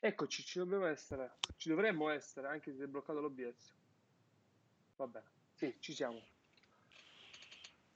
[0.00, 1.32] Eccoci, ci dobbiamo essere.
[1.56, 3.74] Ci dovremmo essere, anche se è bloccato l'OBS.
[4.96, 5.26] Va bene.
[5.54, 6.20] Sì, ci siamo.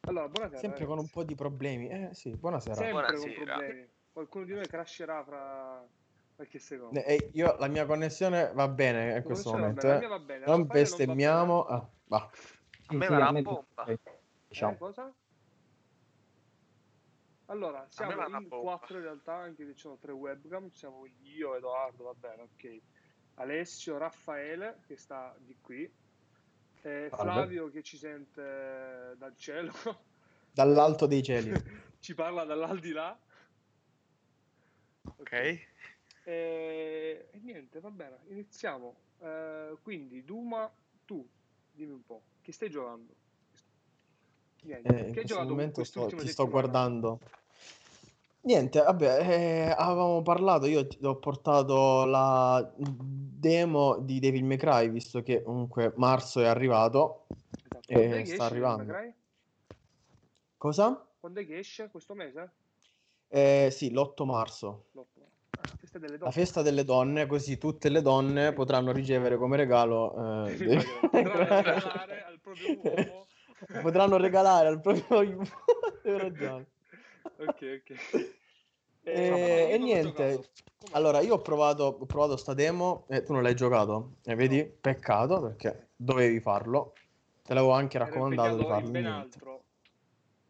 [0.00, 0.58] Allora, buonasera.
[0.58, 1.12] Sempre con un ragazzi.
[1.12, 1.88] po' di problemi.
[1.88, 2.74] Eh sì, buonasera.
[2.74, 3.54] Sempre con Buonasera.
[3.56, 3.88] problemi.
[4.12, 5.86] Qualcuno di noi crasherà fra
[6.34, 6.98] qualche secondo.
[6.98, 9.80] Eh, eh, io, la mia connessione va bene in questo momento.
[9.82, 9.92] c'è, eh.
[9.92, 11.64] la mia va bene, Non non va bestemmiamo.
[11.66, 12.30] Ah, va.
[12.86, 13.84] A me va la pompa.
[13.84, 13.90] tutto.
[13.90, 13.98] Eh,
[14.48, 14.76] Diciamo.
[14.76, 15.12] cosa?
[17.52, 18.78] Allora, siamo in pompa.
[18.78, 22.80] quattro in realtà, anche se ci sono tre webcam, siamo io, Edoardo, va bene, ok.
[23.34, 25.82] Alessio, Raffaele, che sta di qui,
[26.80, 27.10] eh.
[27.10, 29.70] Flavio che ci sente dal cielo,
[30.50, 31.52] Dall'alto dei cieli.
[32.00, 33.20] ci parla dall'aldilà.
[35.16, 35.32] Ok.
[36.24, 38.96] E, e niente, va bene, iniziamo.
[39.18, 40.72] Eh, quindi, Duma,
[41.04, 41.28] tu,
[41.70, 43.14] dimmi un po', che stai giocando?
[44.62, 47.20] Niente, Eh, in che hai giocato momento sto- ti sto guardando.
[48.44, 54.88] Niente, vabbè, eh, avevamo parlato, io ti ho portato la demo di Devil May Cry,
[54.90, 57.26] visto che comunque marzo è arrivato.
[57.28, 57.92] Esatto.
[57.92, 58.94] Eh, che sta arrivando.
[60.56, 61.06] Cosa?
[61.20, 61.88] Quando è che esce?
[61.88, 62.52] Questo mese?
[63.28, 64.86] Eh, sì, l'8 marzo.
[64.92, 65.20] L'otto.
[65.50, 70.46] Ah, festa La festa delle donne, così tutte le donne potranno ricevere come regalo.
[70.48, 71.22] eh, May Cry.
[71.22, 73.26] Potranno regalare al proprio uomo.
[73.82, 75.42] potranno regalare al proprio.
[76.02, 76.66] Ragione.
[77.38, 77.94] Ok, ok.
[79.04, 80.48] E, Eh, e l'ho niente,
[80.92, 84.64] allora io ho provato, ho provato sta demo e tu non l'hai giocato, e vedi?
[84.64, 86.92] Peccato perché dovevi farlo,
[87.42, 88.90] te l'avevo anche raccomandato di farlo.
[88.90, 89.64] ben altro.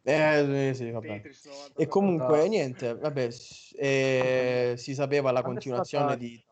[0.05, 1.07] Eh, sì, vabbè.
[1.07, 1.81] Tetris 90.
[1.81, 3.29] E comunque niente, vabbè,
[3.77, 6.45] eh, si sapeva la continuazione di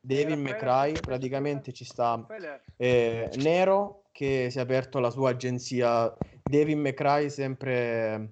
[0.00, 2.26] May Cry, praticamente ci sta
[2.76, 6.12] eh, Nero che si è aperto la sua agenzia
[6.46, 8.28] May Cry, sempre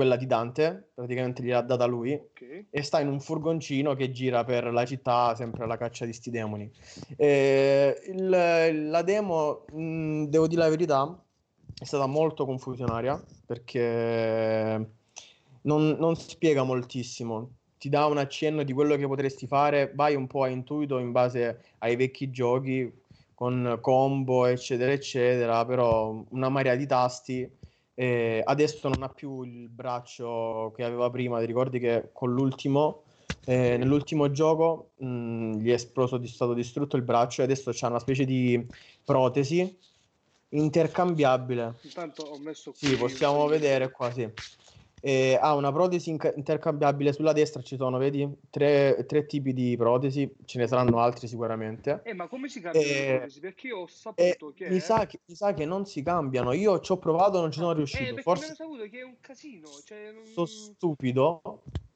[0.00, 2.64] quella di Dante, praticamente gliel'ha data lui ok.
[2.70, 6.30] e sta in un furgoncino che gira per la città sempre alla caccia di sti
[6.30, 6.70] demoni.
[7.16, 11.22] Eh, il- la demo, mh, devo dire la verità,
[11.78, 14.90] è stata molto confusionaria perché
[15.62, 17.56] non, non spiega moltissimo.
[17.76, 21.12] Ti dà un accenno di quello che potresti fare, vai un po' a intuito in
[21.12, 22.90] base ai vecchi giochi
[23.34, 27.58] con combo, eccetera, eccetera, però una marea di tasti.
[28.00, 31.38] Eh, adesso non ha più il braccio che aveva prima.
[31.38, 33.02] Ti ricordi che con l'ultimo,
[33.44, 37.88] eh, nell'ultimo gioco, mh, gli è esploso, è stato distrutto il braccio e adesso c'ha
[37.88, 38.66] una specie di
[39.04, 39.78] protesi
[40.48, 41.74] intercambiabile.
[41.82, 44.28] Intanto ho messo Sì, qui possiamo un po' di- vedere qua, sì.
[45.02, 49.74] Eh, ha una protesi inca- intercambiabile sulla destra, ci sono, vedi, tre, tre tipi di
[49.76, 52.02] protesi, ce ne saranno altri sicuramente.
[52.04, 53.40] Eh, ma come si cambiano Eh, le protesi?
[53.40, 54.68] Perché io ho E saputo che...
[54.68, 57.60] mi sa che, mi sa che non si cambiano, io ci ho provato, non ci
[57.60, 59.68] sono Eh, riuscito, mi forse saputo che è un casino.
[59.84, 60.24] Cioè, non...
[60.24, 61.42] sono stupido.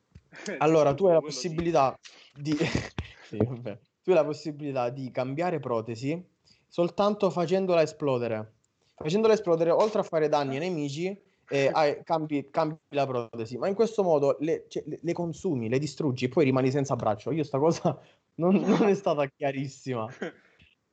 [0.47, 1.48] Eh, Allora, tu hai la quello sì.
[1.48, 1.97] possibilità
[2.36, 2.56] di...
[3.28, 3.36] sì.
[3.38, 6.21] Tu hai la possibilità di cambiare protesi
[6.66, 8.54] soltanto facendola esplodere.
[8.97, 11.16] Facendola esplodere, oltre a fare danni ai nemici,
[11.49, 13.56] eh, hai- cambi, cambi la protesi.
[13.56, 17.31] Ma in questo modo le, cioè, le- consumi, le distruggi e poi rimani senza braccio.
[17.31, 17.99] Io sta cosa
[18.37, 20.06] non, non è stata chiarissima.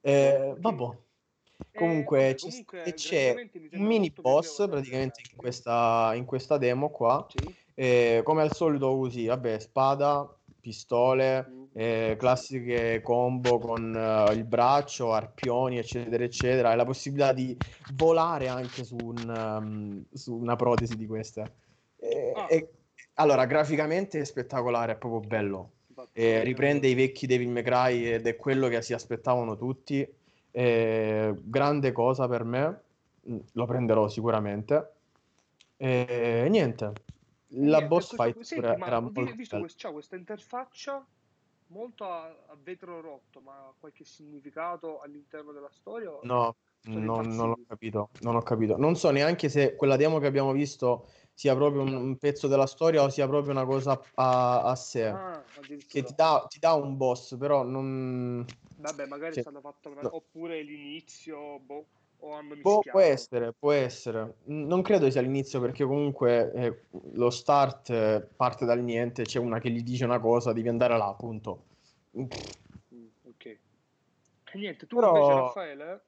[0.02, 0.84] Eh, vabbè.
[0.84, 3.34] Eh, Comunque, comunque, c'è
[3.72, 7.26] un mini boss praticamente in questa, in questa demo qua.
[7.30, 7.54] Sì.
[7.74, 11.61] Eh, come al solito usi, vabbè, spada, pistole, Mm.
[11.74, 16.70] Eh, classiche combo con eh, il braccio, arpioni, eccetera, eccetera.
[16.70, 21.52] Hai la possibilità di volare anche su, un, um, su una protesi di queste.
[21.98, 22.48] Eh, Ah.
[22.50, 22.70] e-
[23.16, 25.72] allora, graficamente è spettacolare, è proprio bello.
[26.14, 30.08] Eh, riprende i vecchi Devil May Cry ed è quello che si aspettavano tutti.
[30.54, 32.82] Eh, grande cosa per me,
[33.30, 34.94] Mm, lo prenderò sicuramente.
[35.78, 36.94] E niente, la
[37.48, 39.60] Niente, boss fight era vi- molto visto bella.
[39.60, 41.06] quest- c'ha questa interfaccia
[41.72, 46.12] molto a, a vetro rotto, ma ha qualche significato all'interno della storia?
[46.22, 47.66] No, non, non ho impazziti.
[47.68, 48.78] capito, non ho capito.
[48.78, 52.68] Non so neanche se quella demo che abbiamo visto sia proprio un, un pezzo della
[52.68, 55.08] storia o sia proprio una cosa a, a sé.
[55.08, 55.44] Ah,
[55.88, 58.46] Che ti dà, ti dà un boss, però non...
[58.78, 60.02] Vabbè, magari Cioè, è stata fatta una...
[60.02, 60.16] no.
[60.16, 61.86] oppure l'inizio, boh,
[62.22, 62.90] Boh, mischiato.
[62.92, 64.36] può essere, può essere.
[64.50, 66.82] Mm, Non credo sia all'inizio perché comunque eh,
[67.14, 70.96] lo start eh, parte dal niente, c'è una che gli dice una cosa, devi andare
[70.98, 71.66] là, appunto.
[72.18, 73.46] Mm, ok.
[73.46, 73.60] E
[74.54, 76.02] niente, tu Però- invece Raffaele?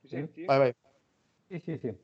[0.00, 0.44] Mi senti?
[0.44, 0.74] Vai, vai.
[1.46, 1.94] Sì, sì, sì.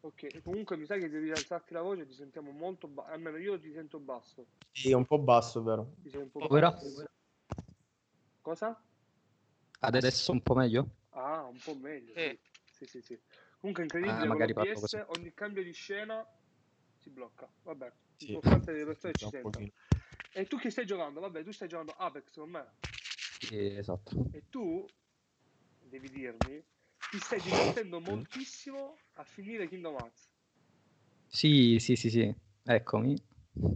[0.00, 3.58] Ok, comunque mi sa che devi alzarti la voce, ti sentiamo molto basso, almeno io
[3.60, 4.46] ti sento basso.
[4.72, 5.92] Sì, è un po' basso, vero?
[6.02, 6.70] Ti sei un po' Ora?
[6.70, 7.04] basso.
[8.40, 8.82] Cosa?
[9.80, 10.88] Adesso un po' meglio?
[11.10, 12.12] Ah, un po' meglio.
[12.14, 12.38] Sì, Eh.
[12.72, 13.02] sì, sì.
[13.02, 13.18] sì.
[13.60, 14.96] Comunque è incredibile, Ah, con magari l'OBS così.
[15.18, 16.26] ogni cambio di scena
[16.96, 17.48] si blocca.
[17.62, 18.26] Vabbè, Sì.
[18.26, 19.52] l'importante è che le persone ci Un sentano.
[19.52, 19.72] pochino.
[20.32, 21.20] E tu che stai giocando?
[21.20, 22.66] Vabbè, tu stai giocando Apex con me.
[23.40, 24.26] Sì, esatto.
[24.32, 24.86] E tu,
[25.88, 26.62] devi dirmi,
[27.10, 30.28] ti stai divertendo moltissimo a finire Kingdom Hearts.
[31.28, 32.34] Sì, sì, sì, sì.
[32.64, 33.16] Eccomi.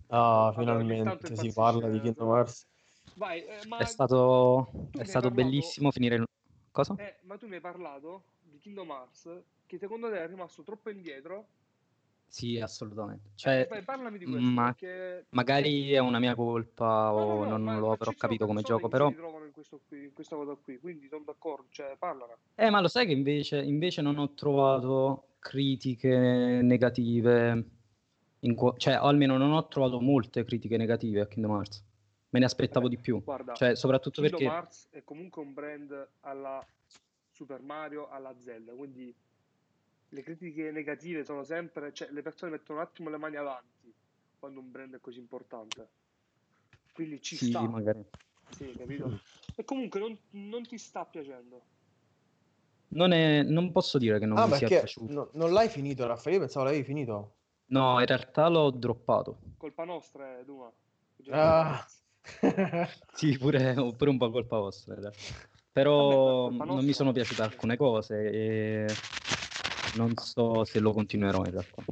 [0.09, 2.29] Ah, ogni finalmente si parla di eh, Kingdom.
[2.29, 2.67] Hearts.
[3.15, 6.25] Vai, eh, ma, È stato, è stato bellissimo finire il...
[6.73, 6.95] Cosa?
[6.97, 10.91] eh, ma tu mi hai parlato di Kingdom Hearts che secondo te è rimasto troppo
[10.91, 11.47] indietro.
[12.27, 13.33] Sì, assolutamente.
[13.35, 15.27] Cioè, Vai, parlami di questo, ma perché...
[15.31, 18.47] magari è una mia colpa No, no, o no, non ma però ci sono capito
[18.47, 19.09] come gioco, però...
[19.09, 22.37] si ritrovano in, questo qui, in questa cosa qui, quindi sono d'accordo, cioè parlane.
[22.55, 27.65] Eh, ma lo sai che invece, invece non ho trovato critiche negative,
[28.41, 31.85] in cioè, o almeno non ho trovato molte critiche negative a Kingdom Hearts.
[32.33, 33.23] Me ne aspettavo Vabbè, di più.
[33.23, 34.55] Guarda, Cioè, soprattutto Kingdom perché...
[34.55, 36.67] Hearts è comunque un brand alla
[37.31, 39.15] Super Mario, alla Zelda, quindi
[40.09, 43.93] le critiche negative sono sempre, cioè le persone mettono un attimo le mani avanti
[44.39, 45.89] quando un brand è così importante.
[46.93, 48.03] Quindi ci Sì, sta, magari.
[48.51, 49.21] sì, capito?
[49.55, 51.63] E comunque non, non ti sta piacendo.
[52.89, 55.13] Non, è- non posso dire che non Ah, mi sia perché piaciuto.
[55.13, 56.37] no- non l'hai finito, Raffaele?
[56.39, 57.35] Io pensavo l'avevi finito.
[57.67, 59.39] No, in realtà l'ho droppato.
[59.59, 60.71] Colpa nostra, eh, Duma.
[61.31, 61.87] Ah.
[63.15, 64.95] Sì, pure, pure un po' colpa vostra.
[64.95, 65.17] realtà.
[65.73, 68.87] Però Vabbè, non mi sono piaciute alcune cose e
[69.95, 71.83] non so se lo continuerò in realtà.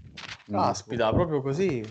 [0.51, 1.83] Caspita, proprio così.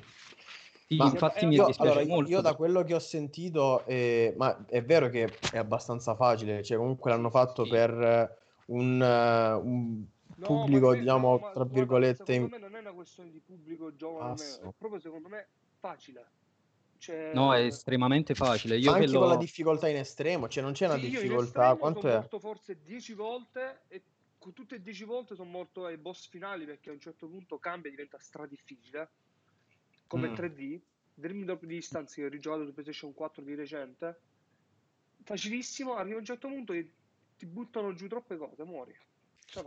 [0.88, 2.30] Sì, Ma infatti mi io, dispiace allora, molto.
[2.32, 6.78] io da quello che ho sentito, eh, ma è vero che è abbastanza facile, cioè
[6.78, 7.70] comunque l'hanno fatto Sì.
[7.70, 8.38] per eh,
[8.68, 10.06] un, eh, un
[10.36, 13.30] No, pubblico, è- diciamo, ma tra guarda, virgolette, secondo in- me non è una questione
[13.30, 15.48] di pubblico giovane, è proprio secondo me
[15.80, 16.26] facile.
[17.00, 18.78] Cioè, No, è estremamente facile.
[18.78, 21.12] Io ma che anche con la difficoltà in estremo, cioè non c'è una Sì, in
[21.12, 22.19] difficoltà, quanto sono è?
[22.19, 24.07] morto forse 10 volte e
[24.38, 27.60] con tutte e 10 volte sono morto ai boss finali perché a un certo punto
[27.60, 29.13] cambia e diventa stradifficile
[30.07, 30.34] come Mm.
[30.34, 30.81] 3D
[31.13, 34.24] Dream Drop Distance che ho rigiocato su PlayStation 4 di recente
[35.24, 36.95] facilissimo arriva a un certo punto e
[37.36, 38.94] ti buttano giù troppe cose muori.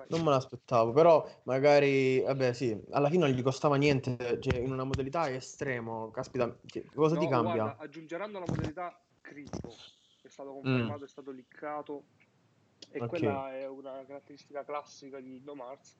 [0.09, 4.71] Non me l'aspettavo, però magari, vabbè sì, alla fine non gli costava niente, cioè in
[4.71, 7.63] una modalità estremo, caspita, che- cosa ti No, cambia?
[7.63, 9.85] guarda, aggiungeranno la modalità critico
[10.21, 12.11] è stato confermato, è stato liccato
[12.91, 13.05] e Mm.
[13.05, 13.09] Ok.
[13.09, 15.99] quella è una caratteristica classica di Kingdom Hearts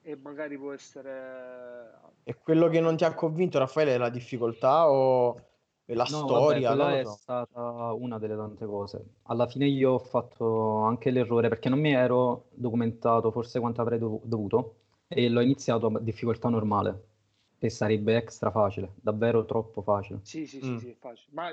[0.00, 1.90] e magari può essere
[2.26, 5.53] E quello che non ti ha convinto, Raffaele, è la difficoltà o
[5.86, 6.74] la No, storia?
[6.74, 7.20] vabbè, è so.
[7.22, 9.04] stata una delle tante cose.
[9.24, 13.98] Alla fine io ho fatto anche l'errore perché non mi ero documentato forse quanto avrei
[13.98, 14.76] dov- dovuto
[15.08, 17.08] e l'ho iniziato a difficoltà normale,
[17.58, 20.20] che sarebbe extra facile, davvero troppo facile.
[20.20, 20.78] Sì, sì, Mm.
[20.78, 21.34] sì, sì, è facile.
[21.34, 21.50] Ma,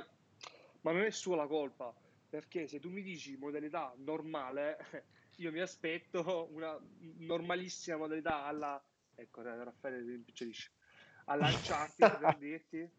[0.82, 1.96] ma non è sua la colpa,
[2.28, 4.78] perché se tu mi dici modalità normale,
[5.38, 6.80] io mi aspetto una
[7.18, 8.84] normalissima modalità alla...
[9.14, 10.72] Ecco, Raffaele ti impicciodisce.
[11.26, 12.90] Alla Uncharted, per dirti.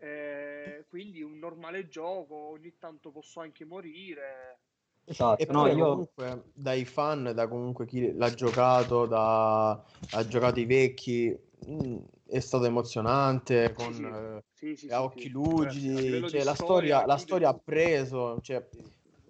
[0.00, 4.58] Eh, quindi un normale gioco, ogni tanto posso anche morire.
[5.04, 9.70] Esatto, no, Eppure io comunque dai fan, da comunque chi l'ha giocato, da
[10.10, 11.34] ha giocato i vecchi,
[11.64, 11.96] mh,
[12.26, 14.02] è stato emozionante con sì.
[14.04, 18.68] eh, Sì, sì, occhi lucidi, cioè la storia, la storia ha preso, cioè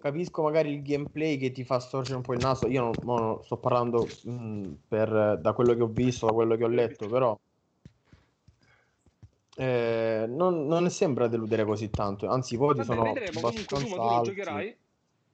[0.00, 3.42] capisco magari il gameplay che ti fa storcere un po' il naso, io non, non
[3.44, 7.36] sto parlando mh, per, da quello che ho visto, da quello che ho letto, però
[9.58, 13.40] eh, non, non sembra deludere così tanto, anzi i voti Vabbè, sono vedremo.
[13.40, 14.76] Comunque tu, ma abbastanza tu lo giocherai?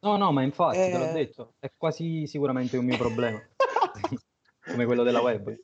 [0.00, 1.12] No, no, ma infatti te l'ho Eh.
[1.12, 3.42] detto, è quasi sicuramente un mio problema,
[4.60, 5.54] come quello della web.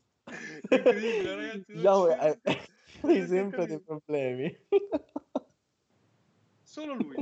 [0.70, 1.72] Incredibile, ragazzi.
[1.72, 2.40] ci- eh,
[3.02, 4.58] hai sempre dei problemi.
[6.62, 7.16] Solo lui.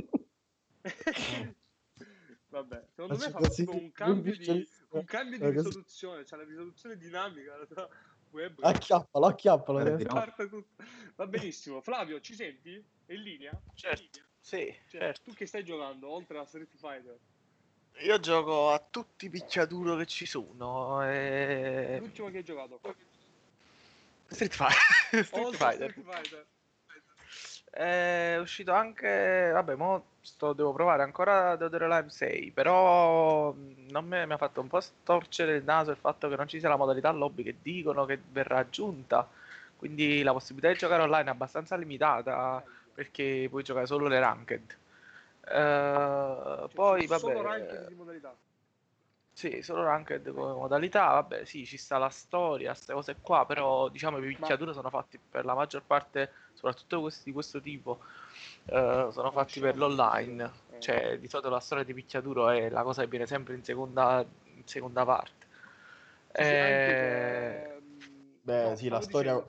[2.49, 6.39] Vabbè, secondo me Faccio fa così, un cambio di, un cambio di Ma risoluzione, cioè
[6.39, 7.87] la risoluzione dinamica la tua
[8.31, 9.79] web Acchiappalo, acchiappalo.
[9.79, 10.03] Eh.
[10.03, 10.33] no.
[11.15, 11.81] Va benissimo.
[11.81, 12.83] Flavio, ci senti?
[13.05, 13.61] È in linea?
[13.73, 15.21] Certo, sì, Cioè, certo.
[15.23, 17.17] tu che stai giocando oltre a Street Fighter?
[18.01, 21.03] Io gioco a tutti i picchiaduro che ci sono.
[21.03, 21.97] E...
[21.99, 22.79] L'ultimo che hai giocato?
[24.27, 25.25] Street Fighter.
[25.25, 25.91] Street Fighter.
[25.91, 26.47] Street Fighter.
[27.69, 29.49] È uscito anche.
[29.51, 32.51] Vabbè, mo sto, devo provare ancora Dead or Alive 6.
[32.51, 36.35] Però mh, non me- mi ha fatto un po' storcere il naso il fatto che
[36.35, 39.27] non ci sia la modalità lobby che dicono che verrà aggiunta.
[39.75, 44.77] Quindi la possibilità di giocare online è abbastanza limitata perché puoi giocare solo le ranked.
[45.45, 47.47] Eh, Cioè, poi sono Solo vabbè.
[47.47, 48.35] ranked di modalità.
[49.31, 53.87] Sì, solo ranked come modalità, vabbè, sì, ci sta la storia, queste cose qua, però
[53.87, 58.01] diciamo i picchiature sono fatti per la maggior parte, soprattutto questi di questo tipo,
[58.71, 60.79] eh, sono fatti per l'online, Eh.
[60.79, 64.25] cioè di solito la storia di picchiaduro è la cosa che viene sempre in seconda,
[64.55, 65.47] in seconda parte.
[66.31, 67.81] Sì, Eh,
[68.41, 69.45] Beh, no, sì, la storia,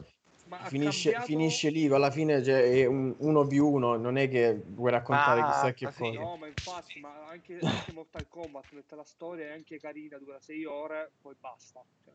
[0.65, 4.61] finisce, cambiato- finisce lì, alla fine c'è è un uno più uno, non è che
[4.67, 5.99] vuoi raccontare Ma- chissà che sì.
[6.03, 6.21] cosa.
[6.21, 10.41] No, ma infatti, ma anche, anche Mortal Kombat mette la storia è anche carina, dura
[10.41, 11.83] 6 ore, poi basta.
[12.05, 12.12] Cioè,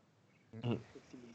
[0.66, 0.76] Mm.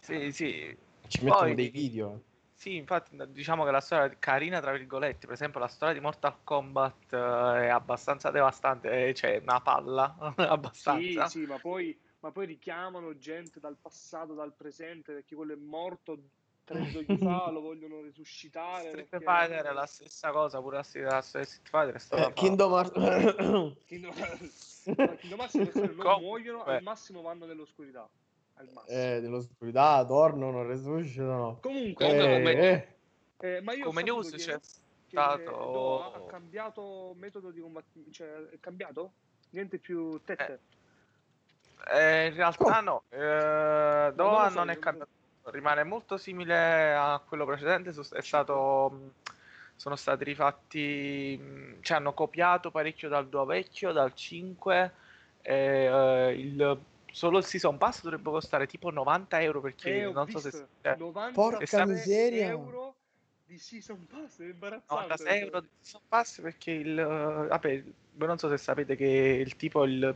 [0.01, 0.77] Sì, sì.
[1.07, 2.23] Ci mettono Poi- dei video.
[2.61, 6.01] Sì, infatti diciamo che la storia è carina, tra virgolette, per esempio la storia di
[6.01, 11.27] Mortal Kombat eh, è abbastanza devastante, eh, cioè una palla, Sì, abbastanza.
[11.27, 16.19] sì, ma poi, ma poi richiamano gente dal passato, dal presente, perché quello è morto
[16.63, 18.89] tre giorni fa, lo vogliono resuscitare.
[18.89, 21.95] Street perché- Fighter è la stessa cosa, pure la st- la storia di Street Fighter
[21.95, 22.33] è stata Eh.
[22.45, 23.85] Kingdom Hearts...
[23.87, 28.07] Kingdom Hearts non muoiono, al massimo vanno nell'oscurità.
[28.61, 28.99] Al massimo.
[28.99, 31.59] eh, nell'oscurità tornano, resuscitano.
[31.63, 32.97] Comunque, Comunque, Eh, come-
[33.41, 33.57] eh.
[33.57, 34.59] eh, ma io Come news c'è
[35.09, 36.13] stato...
[36.13, 39.13] Ha cambiato metodo di combattimento, cioè è cambiato?
[39.51, 40.61] Niente più tette.
[41.91, 45.11] Eh, in realtà no, eh, non Doha so, non è cambiato,
[45.45, 49.13] rimane molto simile a quello precedente, è stato,
[49.77, 54.93] sono stati rifatti, cioè hanno copiato parecchio dal Doha vecchio, dal 5,
[55.41, 56.79] e, eh, il,
[57.13, 60.51] solo il Season Pass dovrebbe costare tipo 90 euro perché Eh, ho non so se...
[60.51, 62.49] visto, eh, 93 Porca miseria.
[62.49, 62.95] euro
[63.47, 65.09] di season pass, è imbarazzante.
[65.09, 67.83] 96 euro di Season Pass perché il eh, vabbè,
[68.15, 70.15] voi non so se sapete che il tipo il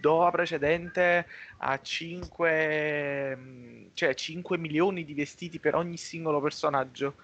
[0.00, 1.26] Doha precedente
[1.58, 7.14] ha 5 cioè 5 milioni di vestiti per ogni singolo personaggio.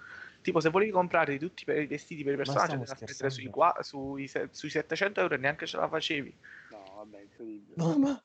[0.41, 3.31] Tipo, se volevi comprare di tutti per i vestiti per i personaggi, stiamo devi spendere
[3.81, 6.33] sui, sui, sui 700 euro e neanche ce la facevi.
[6.69, 7.73] No, vabbè, incredibile.
[7.75, 8.23] No, ma...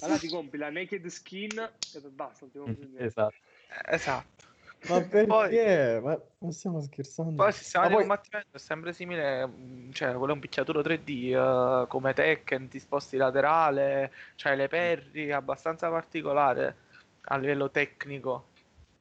[0.00, 3.04] Allora ti compri la naked skin e basta, non ti compri più niente.
[3.04, 3.34] Esatto.
[3.68, 4.44] Eh, Esatto.
[4.86, 6.00] Ma perché?
[6.02, 7.36] Ma non stiamo scherzando.
[7.36, 10.40] Poi il sistema Ma di poi- combattimento è sempre simile, mh, cioè quello è un
[10.40, 16.76] picchiaturo 3D eh, come Tekken, ti sposti laterale, c'hai le perri, abbastanza particolare
[17.22, 18.48] a livello tecnico,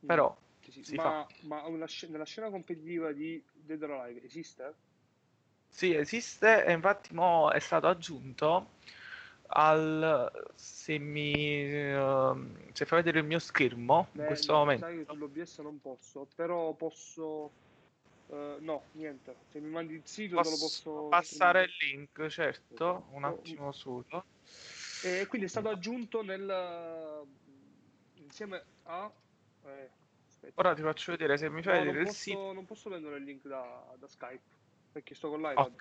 [0.05, 4.23] però Sì, sì, si ma, ma una sc- nella scena competitiva di Dead or Alive
[4.23, 4.73] esiste?
[5.67, 8.69] sì esiste e infatti mo è stato aggiunto
[9.55, 14.85] al se mi ehm, se fai vedere il mio schermo in Eh, questo no, momento
[14.85, 17.51] Sai sull'OBS non posso, però posso...
[18.29, 19.35] eh, no, niente.
[19.51, 21.07] Se mi mandi il sito te lo posso posso...
[21.09, 24.25] passare il link, certo, un Oh, attimo solo.
[25.03, 27.23] E quindi è stato aggiunto nel...
[28.15, 29.11] insieme a...
[29.65, 29.89] eh.
[30.55, 32.37] Ora ti faccio vedere se mi fai No, vedere non il sito.
[32.37, 34.41] posso, non posso prendere il link da, da Skype,
[34.91, 35.73] perché sto con l'iPad.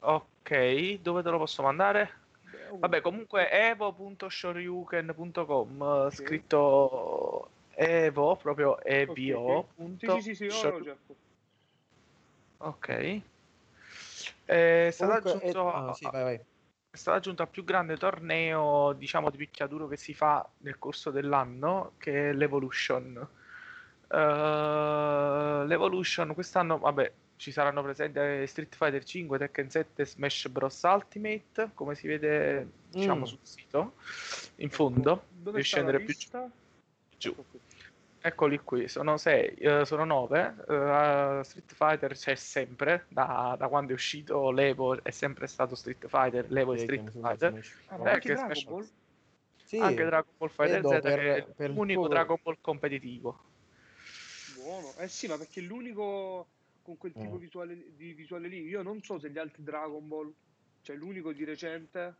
[0.00, 2.21] Ok, dove te lo posso mandare?
[2.78, 6.22] Vabbè, comunque evo.shoryuken.com, Sì.
[6.22, 9.12] scritto evo, proprio evo.
[9.12, 9.64] Ok, ok.
[9.74, 10.96] punto Sì, sì, sì, lo cerco.
[12.58, 13.20] Ok.
[14.44, 16.34] È stato, Comunque, eh, aggiunto, ah, sì, vai, vai.
[16.34, 21.10] è stato aggiunto al più grande torneo, diciamo, di picchiaduro che si fa nel corso
[21.10, 23.28] dell'anno, che è l'Evolution.
[24.08, 27.12] Eh, L'Evolution quest'anno, vabbè,
[27.42, 30.80] ci saranno presenti eh, Street Fighter 5, Tekken 7 e Smash Bros.
[30.84, 33.24] Ultimate, come si vede, diciamo, Mm.
[33.24, 33.94] sul sito,
[34.56, 35.24] in fondo.
[35.28, 36.48] Dove devi scendere più lista?
[37.18, 37.30] giù.
[37.30, 37.58] Ecco.
[38.24, 40.54] Eccoli qui, sono sei, eh, sono nove.
[40.68, 46.06] eh, Street Fighter c'è sempre, da, da quando è uscito l'Evo è sempre stato Street
[46.06, 47.50] Fighter, l'Evo è Street Fighter.
[47.50, 47.76] Smash.
[47.88, 48.88] Ah, Eh, anche Smash Ball?
[49.64, 53.40] Sì, Anche Dragon Ball Fighter Z per- è l'unico Dragon Ball competitivo.
[54.54, 54.94] Buono.
[54.98, 56.46] Eh sì, ma perché l'unico
[56.82, 57.38] con quel tipo Mm.
[57.38, 58.62] visuale, di visuale lì.
[58.62, 60.32] Io non so se gli altri Dragon Ball,
[60.82, 62.14] cioè l'unico di recente,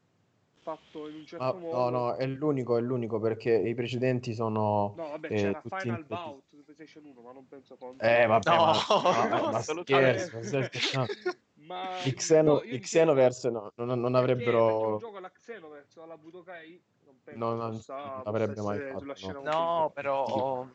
[0.62, 1.90] fatto in un certo Ah, modo.
[1.90, 4.95] no, no, è l'unico, è l'unico perché i precedenti sono...
[4.97, 8.07] No, vabbè, eh, c'era tutti Final in- Bout su PlayStation 1, ma non penso contro.
[8.07, 10.42] Eh, vabbè, No, ma, no, ma- ma assolutamente.
[10.42, 11.11] scherzo.
[11.62, 14.97] Ma I, Xeno- no, Xenoverse no, non, non perché- Perché un avrebbero...
[14.99, 18.99] gioco alla Xenoverse o alla Budokai non penso No, no, possa, non avrebbe mai fatto,
[18.99, 19.42] sulla no.
[19.42, 20.66] No, però...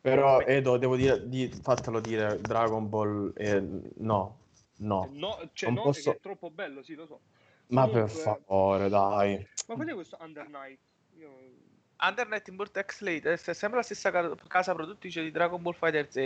[0.00, 3.60] Però Edo, devo dire, di, fatelo dire, Dragon Ball, eh,
[3.96, 4.38] no,
[4.78, 5.04] no.
[5.04, 7.20] Eh, No, cioè Non no, posso- è troppo bello, sì, lo so.
[7.68, 9.48] Ma per Comunque- favore, dai.
[9.66, 10.78] Ma cos'è questo Under Night?
[11.18, 11.30] Io...
[12.00, 16.06] Undernet Import X Late è sempre la stessa ca- casa produttrice di Dragon Ball Fighter
[16.08, 16.16] Z,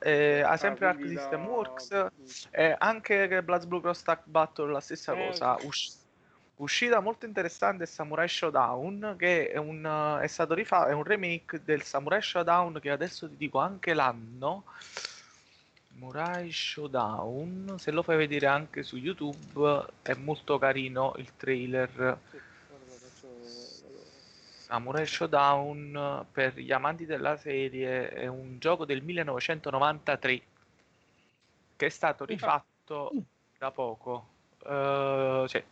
[0.00, 2.06] eh, ha sempre Ah, Arc quindi System Works,
[2.50, 5.56] e anche Bloods Blue Cross Tag Battle la stessa Eh, cosa.
[5.60, 5.66] sì.
[6.60, 11.04] Usci- uscita molto interessante è Samurai Showdown, che è un, è stato rifatto, è un
[11.04, 14.64] remake del Samurai Showdown che adesso ti dico anche l'anno.
[15.88, 22.18] Samurai Showdown, se lo fai vedere anche su YouTube è molto carino il trailer.
[24.70, 30.42] Samurai Showdown per gli amanti della serie è un gioco del 1993
[31.76, 33.10] che è stato rifatto
[33.58, 34.28] da poco.
[34.64, 35.64] Eh, cioè,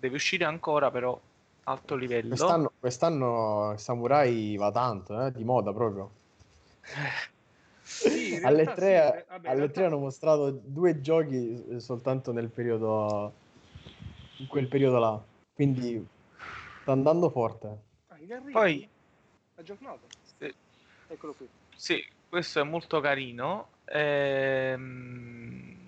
[0.00, 1.18] deve uscire ancora però
[1.64, 2.28] alto livello.
[2.28, 6.10] Quest'anno, quest'anno Samurai va tanto, eh, di moda proprio.
[7.82, 11.64] Sì, in alle realtà 3, sì, eh, vabbè, alle realtà- 3 hanno mostrato due giochi
[11.68, 13.34] eh, soltanto nel periodo
[14.36, 16.02] in quel periodo là quindi
[16.80, 17.66] sta andando forte
[18.08, 18.50] Ah, arrivo?
[18.50, 18.88] Poi-
[19.56, 20.06] aggiornato.
[20.38, 20.52] Sì.
[21.06, 21.46] Eccolo qui.
[21.76, 23.68] Sì, questo è molto carino.
[23.84, 25.79] Ehm,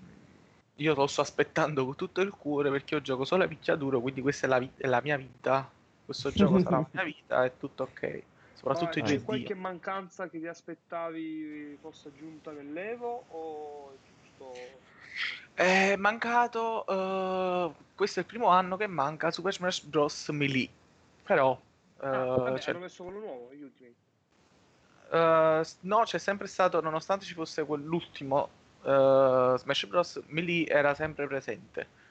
[0.77, 4.21] Io lo sto aspettando con tutto il cuore perché io gioco solo a picchiaduro, quindi
[4.21, 5.69] questa è la, vi- è la mia vita.
[6.05, 8.23] Questo gioco sarà la mia vita, è tutto ok.
[8.53, 9.23] Soprattutto Ma i c'è 2D.
[9.25, 14.79] qualche mancanza che ti aspettavi fosse aggiunta nell'Evo o è giusto
[15.53, 16.85] È mancato.
[16.87, 20.29] eh, questo è il primo anno che manca Super Smash Bros.
[20.29, 20.69] Melee.
[21.23, 21.59] Però.
[22.01, 23.93] eh, Ah, vabbè, c'è- hanno messo quello nuovo, gli ultimi.
[25.11, 28.49] eh, s- no, c'è sempre stato, nonostante ci fosse quell'ultimo
[28.83, 30.21] eh, Smash Bros.
[30.27, 32.01] Melee era sempre presente.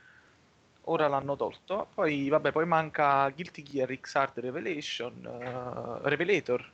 [0.86, 1.88] Ora l'hanno tolto.
[1.94, 6.70] Poi, vabbè, poi manca Guilty Gear X-Hard Revelation, eh, Revelator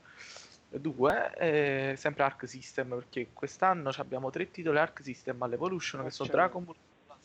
[0.71, 6.31] 2, e sempre Arc System, perché quest'anno abbiamo tre titoli Arc System all'Evolution, che sono.
[6.31, 6.77] Dragon Ball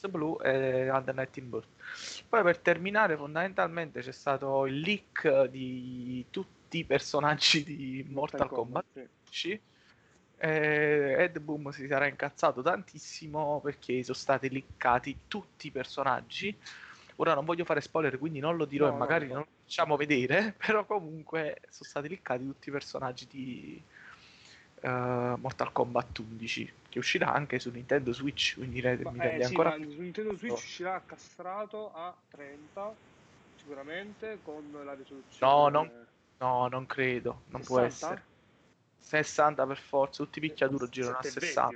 [0.09, 1.67] Blue e Under Night in Birth.
[2.27, 8.85] Poi per terminare, fondamentalmente c'è stato il leak di tutti i personaggi di Mortal, Kombat.
[8.91, 9.07] sì.
[9.29, 9.61] Sì.
[10.45, 16.53] Eh, Ed Boom si sarà incazzato tantissimo perché sono stati leakati tutti i personaggi.
[17.17, 19.35] Ora non voglio fare spoiler, quindi non lo dirò No, e magari no.
[19.35, 23.81] non lo facciamo vedere, però comunque sono stati leakati tutti i personaggi di
[24.81, 24.89] eh,
[25.37, 29.77] Mortal Kombat 11, che uscirà anche su Nintendo Switch, quindi Ma, mi eh, sì, ancora
[29.77, 32.93] su Nintendo Switch uscirà castrato a 30
[33.55, 36.07] sicuramente con la risoluzione No, non-
[36.39, 37.85] No, non credo, non può 60?
[37.87, 38.31] essere.
[39.03, 41.69] 60 per forza, tutti i picchiaduro girano a 720 60.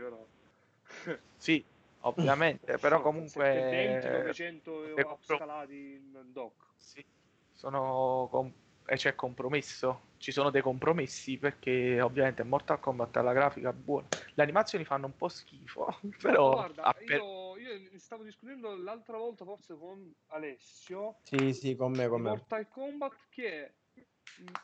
[1.05, 1.19] però.
[1.37, 1.63] Sì,
[2.01, 6.63] ovviamente, però comunque 720 900 è compro- upscalati in dock.
[6.75, 7.05] Sì,
[7.53, 8.53] sono com-
[8.89, 10.05] e c'è compromesso.
[10.17, 14.07] Ci sono dei compromessi perché ovviamente Mortal Kombat ha la grafica buona.
[14.33, 19.43] Le animazioni fanno un po' schifo, però Guarda, per- io, io stavo discutendo l'altra volta
[19.43, 23.86] forse con Alessio sì sì con me con me Mortal Kombat che mh,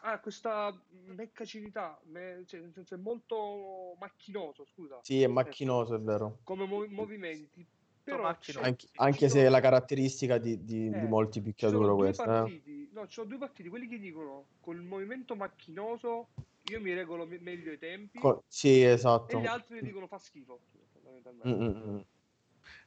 [0.02, 6.00] ha questa meccacità, me- cioè, nel senso è molto macchinoso, scusa, sì è macchinoso è
[6.00, 7.66] vero come mo- movimenti,
[8.04, 11.96] però anche, anche se è la caratteristica di, di- di Eh, molti ci sono picchiaduro
[11.96, 12.28] due questa eh.
[12.28, 16.28] partiti, no, ci sono due partiti, quelli che dicono col movimento macchinoso
[16.70, 20.18] io mi regolo me- meglio i tempi Co- sì e esatto gli altri dicono fa
[20.18, 20.60] schifo,
[20.92, 21.48] fondamentalmente.
[21.48, 22.00] Mm, mm, mm.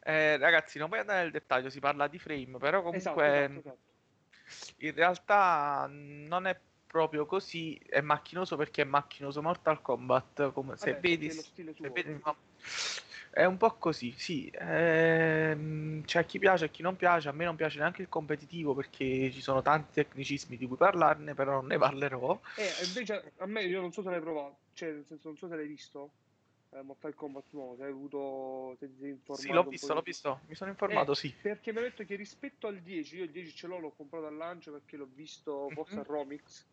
[0.02, 3.58] Eh, ragazzi, non voglio andare nel dettaglio, si parla di frame, però comunque Esatto, esatto,
[3.58, 3.94] esatto.
[4.78, 10.92] In realtà non è proprio così, è macchinoso perché è macchinoso Mortal Kombat, come se
[10.92, 12.20] Vabbè, vedi, se vedi-
[13.30, 17.44] è un po' così, sì, ehm, c'è chi piace e chi non piace, a me
[17.44, 21.66] non piace neanche il competitivo perché ci sono tanti tecnicismi di cui parlarne, però non
[21.66, 22.40] ne parlerò.
[22.56, 25.48] Eh, invece a me io non so se l'hai provato, cioè nel senso non so
[25.48, 26.12] se l'hai visto.
[26.72, 30.40] Eh, Mortal Kombat nuovo, hai avuto se ti sei informato Sì, l'ho visto, l'ho visto,
[30.48, 31.35] mi sono informato, Eh, sì.
[31.40, 34.26] Perché mi ha detto che rispetto al 10, io il 10 ce l'ho, l'ho comprato
[34.26, 36.00] al lancio perché l'ho visto forse Mhm.
[36.00, 36.66] a Romix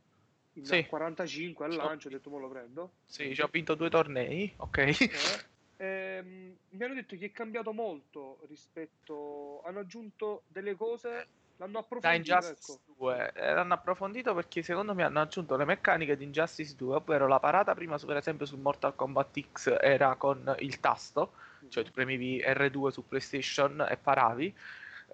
[0.53, 0.86] in Sì.
[0.86, 2.93] 45 al lancio, ho detto me lo prendo.
[3.06, 4.77] Sì, ci ho vinto due tornei, ok.
[4.77, 4.95] Eh,
[5.77, 12.31] ehm, mi hanno detto che è cambiato molto rispetto hanno aggiunto delle cose, l'hanno approfondito,
[12.47, 12.79] ecco.
[12.97, 17.27] 2 eh, l'hanno approfondito perché secondo me hanno aggiunto le meccaniche di Injustice 2, ovvero
[17.27, 21.33] la parata prima, per esempio, su Mortal Kombat X era con il tasto,
[21.69, 24.55] cioè tu premevi R2 su PlayStation e paravi.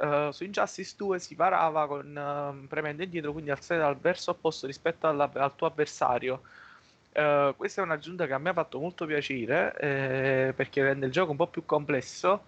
[0.02, 4.66] Eh, su Injustice 2 si parava con ehm, premendo indietro, quindi alzare dal verso opposto
[4.68, 6.42] rispetto alla- al tuo avversario.
[7.12, 11.12] Eh, questa è un'aggiunta che a me ha fatto molto piacere eh, perché rende il
[11.12, 12.46] gioco un po' più complesso.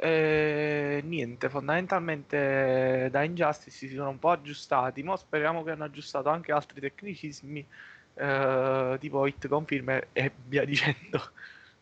[0.00, 5.02] E niente, fondamentalmente da Injustice si sono un po' aggiustati.
[5.02, 7.66] Mo speriamo che hanno aggiustato anche altri tecnicismi,
[8.14, 11.32] eh, tipo hit confirm e via dicendo.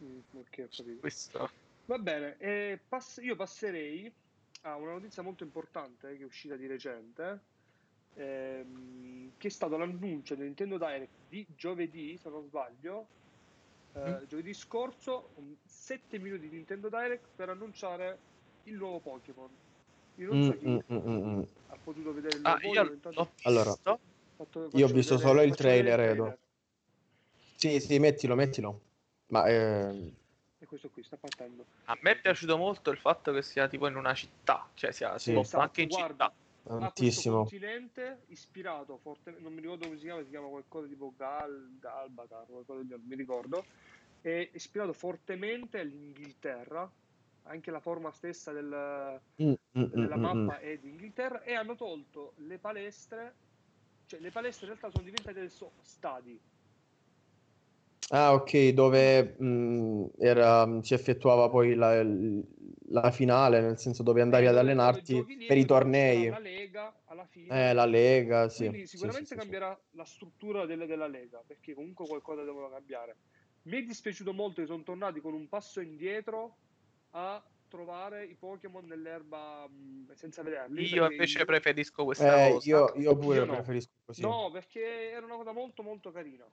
[0.03, 1.01] Mm, ok, ho capito.
[1.01, 1.51] Questo.
[1.85, 4.13] Va bene, eh, pass- io passerei
[4.63, 7.41] a una notizia molto importante eh, che è uscita di recente,
[8.15, 13.07] ehm, che è stato l'annuncio del Nintendo Direct di giovedì, se non sbaglio,
[14.05, 14.25] eh, Mm.
[14.27, 15.31] giovedì scorso,
[15.65, 18.19] 7 minuti di Nintendo Direct per annunciare
[18.65, 19.49] il nuovo Pokémon.
[20.17, 21.43] Io non Mm, so chi mm, mm, mm, mm.
[21.69, 23.71] ha potuto vedere il Ah, nuovo io Pokémon, intanto Allora.
[24.37, 26.39] faccio- Io ho visto vedere- solo il faccio vedere trailer, Edo.
[27.57, 28.81] Sì, sì, mettilo, mettilo.
[29.29, 30.13] Ma eh,
[30.59, 31.65] E questo qui sta partendo.
[31.85, 35.19] A me è piaciuto molto il fatto che sia tipo in una città, cioè sia
[35.19, 35.35] Sì.
[35.37, 36.35] Esatto, anche in guarda, città.
[36.67, 37.39] Tantissimo.
[37.39, 42.47] continente ispirato fortemente, non mi ricordo come si chiama, si chiama qualcosa tipo Gal, Galbatar,
[42.47, 43.65] qualcosa del genere, non mi ricordo,
[44.21, 46.93] è ispirato fortemente all'Inghilterra,
[47.43, 51.75] anche la forma stessa del- Mm, mm, mm, della mm, mappa è d'Inghilterra e hanno
[51.77, 53.37] tolto le palestre,
[54.07, 56.41] cioè le palestre in realtà sono diventate adesso stadi,
[58.11, 62.03] Ah, ok, dove mh, era, si effettuava poi la,
[62.89, 66.29] la finale, nel senso dove andavi Eh, ad allenarti per i tornei.
[66.29, 67.71] La Lega alla fine.
[67.71, 68.69] Eh, la Lega, sì.
[68.69, 69.39] Quindi sicuramente sì, sì.
[69.39, 73.17] cambierà la struttura delle- della Lega, perché comunque qualcosa devono cambiare.
[73.63, 76.59] Mi è dispiaciuto molto che sono tornati con un passo indietro
[77.11, 80.87] a trovare i Pokémon nell'erba mh, senza vederli.
[80.87, 82.69] Io invece io- preferisco questa Eh, cosa.
[82.69, 83.55] io, io pure Io no.
[83.55, 84.21] preferisco così.
[84.21, 86.49] No, perché era una cosa molto molto carina.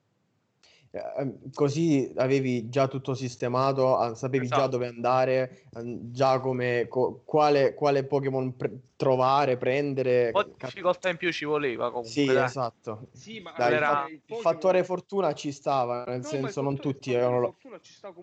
[0.95, 4.69] Eh, così avevi già tutto sistemato, ah, sapevi già Esatto.
[4.69, 10.25] dove andare, eh, già come co- quale, quale Pokémon pre- trovare, prendere.
[10.27, 12.11] Un po' di difficoltà in più ci voleva comunque.
[12.11, 12.45] Sì, dai.
[12.45, 13.07] esatto.
[13.11, 16.25] Sì, ma Dai, il, fa- il il Pokémon- fattore fortuna ci stava, nel No, il
[16.25, 17.55] senso non il tutti avevano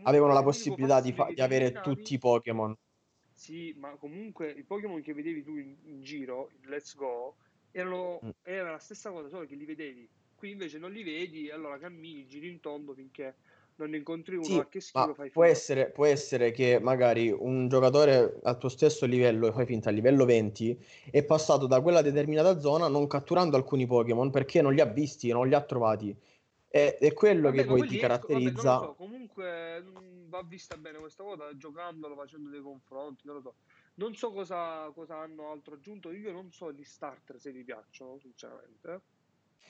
[0.04, 2.76] avevano la l'unico possibilità di, fa- di avere eliminavi- tutti i Pokémon.
[3.32, 7.34] Sì, ma comunque i Pokémon che vedevi tu in, in giro, in Let's Go,
[7.72, 8.28] erano, Mm.
[8.44, 10.08] era la stessa cosa, solo che li vedevi.
[10.40, 13.36] Qui invece non li vedi, allora cammini, giri in tondo finché
[13.76, 17.30] non ne incontri uno, Sì, ma che schifo fai può essere, può essere che magari
[17.30, 20.76] un giocatore al tuo stesso livello, fai finta a livello 20,
[21.10, 25.28] è passato da quella determinata zona non catturando alcuni Pokémon perché non li ha visti,
[25.30, 26.16] non li ha trovati.
[26.68, 28.72] È, è quello Vabbè, che poi ti esco- vabbè, caratterizza.
[28.74, 33.56] so, comunque mh, va vista bene questa cosa, giocandolo, facendo dei confronti, non lo so.
[33.94, 38.18] Non so cosa, cosa hanno altro aggiunto, io non so gli starter se vi piacciono,
[38.18, 39.04] sinceramente.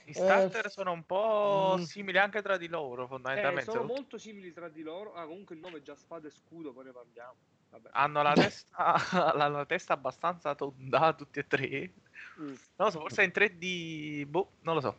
[0.05, 1.83] I starter Eh, sono un po' mm.
[1.83, 3.71] simili anche tra di loro, Eh, fondamentalmente.
[3.71, 5.15] sono molto simili tra di loro.
[5.15, 7.35] Ah, comunque il nome è già spada e scudo, poi ne parliamo.
[7.71, 7.91] Vabbè.
[7.93, 8.95] Hanno la testa,
[9.37, 11.93] la testa abbastanza tonda, tutti e tre.
[12.41, 12.47] Mm.
[12.47, 14.97] Non lo so, forse in 3D, boh, non lo so.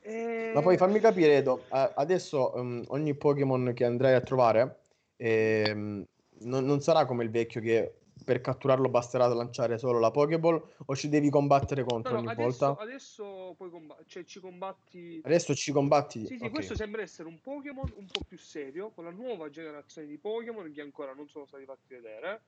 [0.00, 4.80] Eh, Ma poi fammi capire, Edo, adesso ehm, ogni Pokémon che andrai a trovare
[5.16, 6.04] ehm,
[6.40, 10.96] non, non sarà come il vecchio che per catturarlo basterà lanciare solo la Pokéball o
[10.96, 12.76] ci devi combattere contro no, ogni adesso, volta?
[12.76, 15.20] adesso puoi comba- cioè, ci combatti.
[15.22, 16.26] Adesso ci combatti?
[16.26, 16.52] Sì, sì, Ok.
[16.52, 20.70] questo sembra essere un Pokémon un po' più serio, con la nuova generazione di Pokémon
[20.72, 22.46] che ancora non sono stati fatti vedere.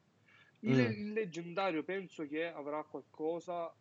[0.60, 0.80] Il, Mm.
[0.80, 3.76] il leggendario penso che avrà qualcosa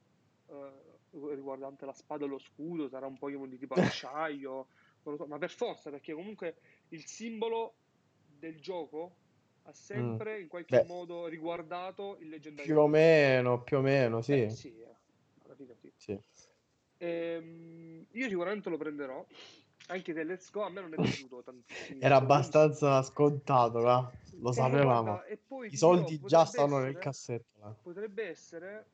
[0.48, 4.68] eh, riguardante la spada e lo scudo, sarà un Pokémon di tipo acciaio,
[5.04, 7.80] non lo so, ma per forza, perché comunque il simbolo
[8.26, 9.20] del gioco
[9.64, 10.80] ha sempre in qualche Mm.
[10.82, 10.86] Beh.
[10.88, 12.74] modo riguardato il leggendario.
[12.74, 14.44] Più o meno, più o meno, sì.
[14.44, 14.96] Eh, sì, eh,
[15.46, 16.18] alla fine sì.
[16.98, 19.26] Ehm, io sicuramente lo prenderò,
[19.88, 20.98] anche se Let's Go a me non è
[21.28, 22.00] piaciuto tantissimo.
[22.02, 24.12] Era abbastanza scontato, va?
[24.40, 25.04] Lo Eh, sapevamo.
[25.04, 27.60] guarda, e poi I soldi già stanno nel essere- cassetto.
[27.60, 27.76] va.
[27.82, 28.86] Potrebbe essere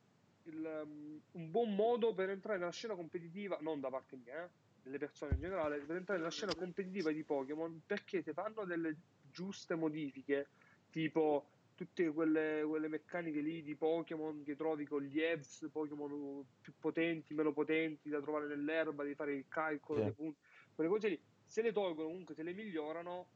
[0.44, 4.50] il, um, un buon modo per entrare nella scena competitiva, non da parte mia, eh,
[4.82, 8.98] delle persone in generale, per entrare nella scena competitiva di Pokémon, perché se fanno delle
[9.40, 10.50] giuste modifiche,
[10.90, 16.74] tipo tutte quelle, quelle meccaniche lì di Pokémon che trovi con gli EVs, Pokémon più
[16.78, 20.04] potenti, meno potenti da trovare nell'erba, di fare il calcolo Sì.
[20.06, 20.40] dei punti,
[20.76, 23.28] quelle cose lì, se le tolgono comunque, se le migliorano,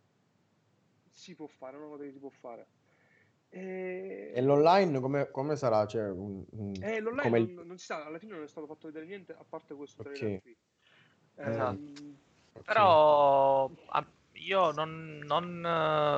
[1.09, 2.67] si può fare, è una cosa che si può fare.
[3.47, 5.85] E, E l'online come, come sarà?
[5.85, 8.67] Cioè, un- un- eh, l'online come non, non si sa, alla fine non è stato
[8.67, 10.11] fatto vedere niente a parte questo Ok.
[10.11, 10.57] trailer qui.
[11.35, 11.91] Esatto.
[12.55, 12.63] Ok.
[12.65, 14.11] Però a-
[14.45, 15.65] io non, non,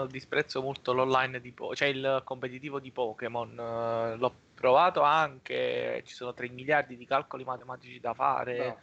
[0.08, 3.52] eh, disprezzo molto l'online di Po- cioè il competitivo di Pokémon.
[3.60, 8.56] eh, l'ho provato anche, ci sono 3 miliardi di calcoli matematici da fare.
[8.56, 8.80] bravo.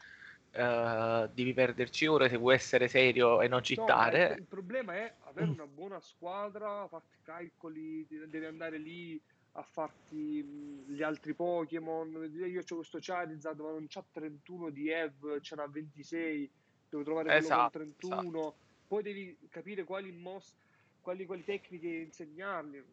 [0.54, 4.34] eh, devi perderci ore se vuoi essere serio e non No, ma il, cittare.
[4.38, 9.20] il problema è avere una buona squadra, farti calcoli, devi andare lì
[9.52, 10.42] a farti
[10.86, 12.30] gli altri Pokémon.
[12.34, 16.50] Io ho questo Charizard, ma non c'ha 31 di Ev, ce n'ha 26.
[16.88, 18.56] Devo trovare quello Esatto, con 31.
[18.92, 20.54] Poi devi capire quali, mos-
[21.00, 22.84] quali, quali tecniche insegnargli.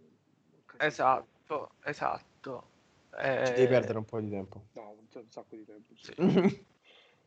[0.77, 2.63] Esatto, esatto.
[3.43, 4.63] Ci devi Eh, perdere un po' di tempo.
[4.75, 5.93] No, un, un sacco di tempo.
[5.97, 6.13] sì.
[6.13, 6.15] Sì.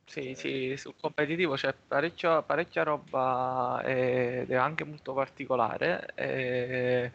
[0.04, 6.12] Sì, sì, sul competitivo c'è parecchio- parecchia roba ed è anche molto particolare.
[6.14, 7.12] e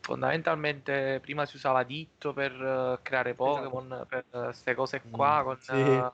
[0.00, 5.58] fondamentalmente prima si usava Ditto per eh, creare Pokémon, per queste cose qua, Mm, con
[5.60, 6.04] sì.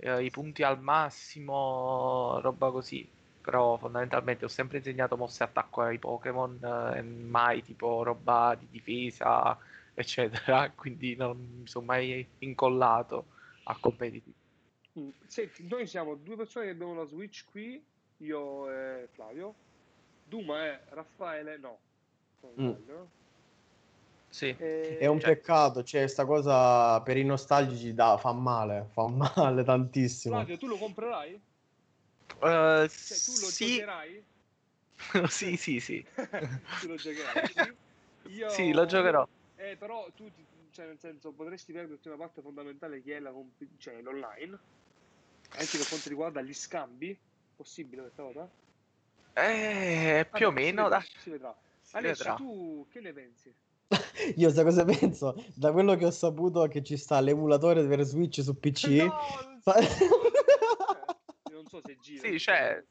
[0.00, 3.08] Eh, i punti al massimo, roba così.
[3.40, 6.58] Però fondamentalmente ho sempre insegnato mosse e attacco ai Pokémon
[6.94, 9.58] eh, e mai tipo roba di difesa,
[9.94, 10.70] eccetera.
[10.72, 13.28] Quindi non mi sono mai incollato
[13.64, 14.36] a competitive.
[14.98, 17.82] Mm, Senti, noi siamo due persone che abbiamo la Switch qui,
[18.18, 19.54] io e Flavio.
[20.22, 21.80] Duma è Raffaele, no.
[22.40, 22.70] non Mm.
[24.30, 24.54] Sì.
[24.56, 29.06] E- È un Cioè- peccato, cioè, sta cosa per i nostalgici da, fa male, fa
[29.08, 30.36] male tantissimo.
[30.36, 31.32] Flavio, tu lo comprerai?
[31.34, 31.40] Eh,
[32.38, 34.24] Cioè, tu lo sì, giocherai?
[35.28, 36.04] sì, sì, sì.
[36.80, 37.76] tu lo giocherai, sì?
[38.32, 39.26] Io- Sì, lo giocherò.
[39.56, 40.30] Eh, però tu,
[40.70, 44.58] cioè, nel senso, potresti perderti una parte fondamentale che è la comp- cioè, l'online,
[45.50, 47.18] anche per quanto riguarda gli scambi,
[47.56, 48.48] Possibile questa cosa?
[49.34, 51.06] Eh, più o Vabbè, si meno, vedrà, dai.
[51.18, 51.56] Si vedrà.
[51.82, 52.36] Si Alessio, vedrà.
[52.36, 53.54] tu che ne pensi?
[54.36, 55.34] Io sai cosa penso?
[55.54, 58.86] Da quello che ho saputo che ci sta l'emulatore per Switch su PC.
[58.86, 60.04] No, non Fa- so.
[61.50, 62.28] Non so se gira.
[62.28, 62.82] Sì, c'è.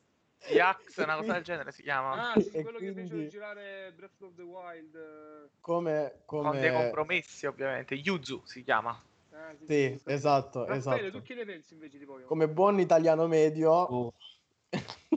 [0.51, 2.31] Yax, una cosa del genere si chiama.
[2.33, 4.95] Ah, sì, quello che fecero quindi- girare Breath of the Wild.
[4.95, 5.49] eh.
[5.59, 6.83] come, Con dei come...
[6.83, 7.95] compromessi, ovviamente.
[7.95, 8.91] Yuzu si chiama.
[9.31, 10.12] Ah, sì, Sì, sì, sì.
[10.12, 11.17] esatto, Raffaele, esatto.
[11.19, 12.27] tu che ne pensi invece di Pokémon?
[12.27, 14.13] Come buon italiano medio, Oh,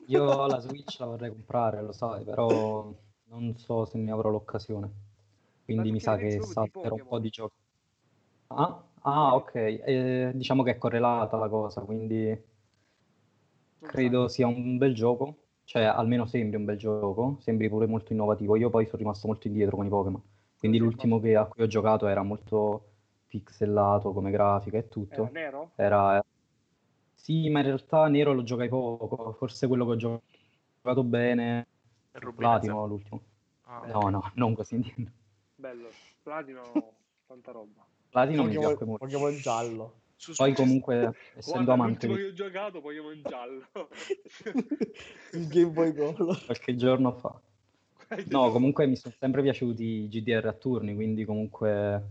[0.07, 2.93] Io la Switch la vorrei comprare, lo sai, però
[3.29, 4.91] non so se ne avrò l'occasione.
[5.73, 7.55] Quindi mi sa che salterò un po' di giochi.
[8.49, 9.55] Ah, ah, ok.
[9.55, 12.29] Eh, diciamo che è correlata la cosa, quindi
[13.79, 15.37] Non credo sia un bel gioco.
[15.65, 18.57] Cioè, almeno sembri un bel gioco, sembri pure molto innovativo.
[18.57, 20.23] Io poi sono rimasto molto indietro con i Pokémon.
[20.59, 22.91] Quindi l'ultimo che- a cui ho giocato era molto
[23.29, 25.15] pixelato come grafica e tutto.
[25.23, 25.71] Era nero?
[25.77, 26.25] Era...
[27.15, 30.23] Sì, ma in realtà Nero lo giocai poco, forse quello che ho gio-
[30.77, 31.67] giocato bene.
[32.37, 33.23] Platino l'ultimo.
[33.67, 35.13] Ah, No, no, non così indietro.
[35.63, 35.91] Bello.
[36.25, 36.93] Platino,
[37.25, 37.87] tanta roba.
[38.11, 39.05] Platino mi piacque molto.
[39.07, 40.01] Pokémon giallo.
[40.17, 43.69] Su Poi comunque, essendo Guarda, amante l'ultimo di che ho giocato Pokémon giallo.
[45.35, 46.45] Il Game Boy Color.
[46.47, 47.41] qualche giorno fa.
[48.25, 52.03] No, comunque mi sono sempre piaciuti i GDR a turni, quindi comunque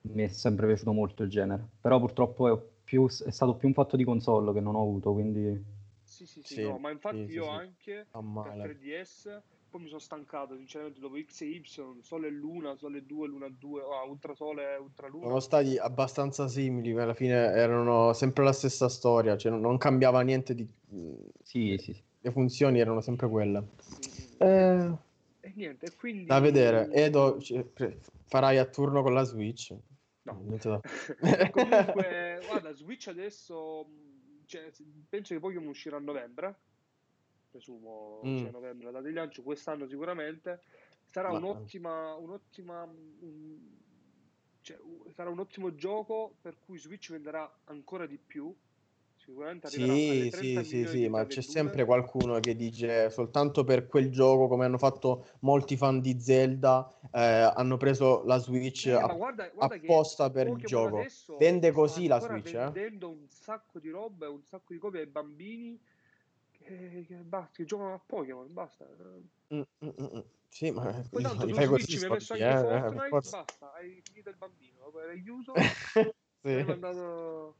[0.00, 1.62] mi è sempre piaciuto molto il genere.
[1.82, 5.12] Però purtroppo è, più- è stato più un fatto di console che non ho avuto,
[5.12, 5.62] quindi
[6.02, 7.50] Sì, sì, sì, Sì, no, ma infatti sì, io sì.
[7.50, 8.62] anche Fa per male.
[8.62, 9.42] 3DS,
[9.74, 11.62] poi mi sono stancato sinceramente dopo X e Y,
[12.00, 15.26] Sole e Luna, Sole e 2, Luna 2, ah, Ultrasole e Ultraluna.
[15.26, 20.20] Sono stati abbastanza simili, ma alla fine erano sempre la stessa storia, cioè non, cambiava
[20.20, 20.64] niente di...
[21.42, 22.02] sì, sì, sì.
[22.20, 23.60] Le funzioni erano sempre quelle.
[23.62, 24.96] Mm, Eh,
[25.40, 26.26] E niente, quindi...
[26.26, 26.88] da vedere.
[26.92, 27.66] Edo, cioè,
[28.26, 29.74] farai a turno con la Switch?
[30.22, 30.40] No.
[30.44, 30.80] Niente da-
[31.50, 33.88] Comunque, guarda, Switch adesso,
[34.46, 34.70] cioè,
[35.08, 36.58] penso che Pokémon uscirà a novembre,
[37.58, 38.36] presumo Mm.
[38.38, 40.60] sia novembre la data di lancio, quest'anno sicuramente.
[41.06, 43.58] Sarà Ma- un'ottima, un'ottima, un-
[44.60, 44.76] cioè,
[45.14, 48.52] sarà un ottimo gioco per cui Switch venderà ancora di più.
[49.16, 54.10] Sicuramente Sì, 30 sì, sì, sì, ma c'è sempre qualcuno che dice soltanto per quel
[54.10, 57.20] gioco, come hanno fatto molti fan di Zelda, eh,
[57.54, 61.04] hanno preso la Switch Eh, a- guarda, guarda apposta per il gioco.
[61.38, 62.58] Vende così la Switch, eh?
[62.64, 65.80] vendendo un sacco di roba e un sacco di copie ai bambini
[66.64, 68.86] che basta, che giocano a Pokémon, basta.
[69.54, 70.20] Mm, mm, mm.
[70.48, 73.36] Sì, ma Poi tanto tu Switch mi hai messo soldi, anche eh, Fortnite, forza.
[73.38, 75.52] basta, hai finito il bambino, l'hai chiuso,
[76.42, 76.62] Sì.
[76.62, 77.56] mandato...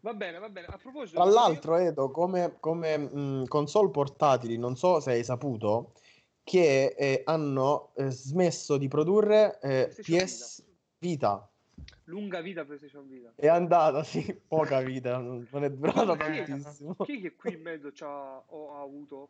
[0.00, 0.66] Va bene, va bene.
[0.68, 5.92] A proposito, Tra l'altro, Edo, come, come, mh, console portatili, non so se hai saputo,
[6.44, 10.64] che eh, hanno eh, smesso di produrre eh, PS
[10.98, 11.50] Vita.
[12.04, 13.32] Lunga vita PlayStation Vita.
[13.34, 16.94] È andata, sì, poca vita, non è durata Chi è- tantissimo.
[16.96, 19.28] Chi è che qui in mezzo c'ha, o ha avuto?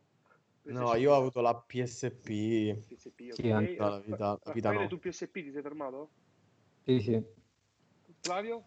[0.63, 2.77] No, io ho avuto la PSP.
[2.89, 3.53] PSP, Sì, ok.
[3.53, 4.87] anche la vita- la Raffaele, vita no.
[4.89, 6.09] tu PSP ti sei fermato?
[6.85, 7.23] Sì, sì.
[8.21, 8.63] Flavio?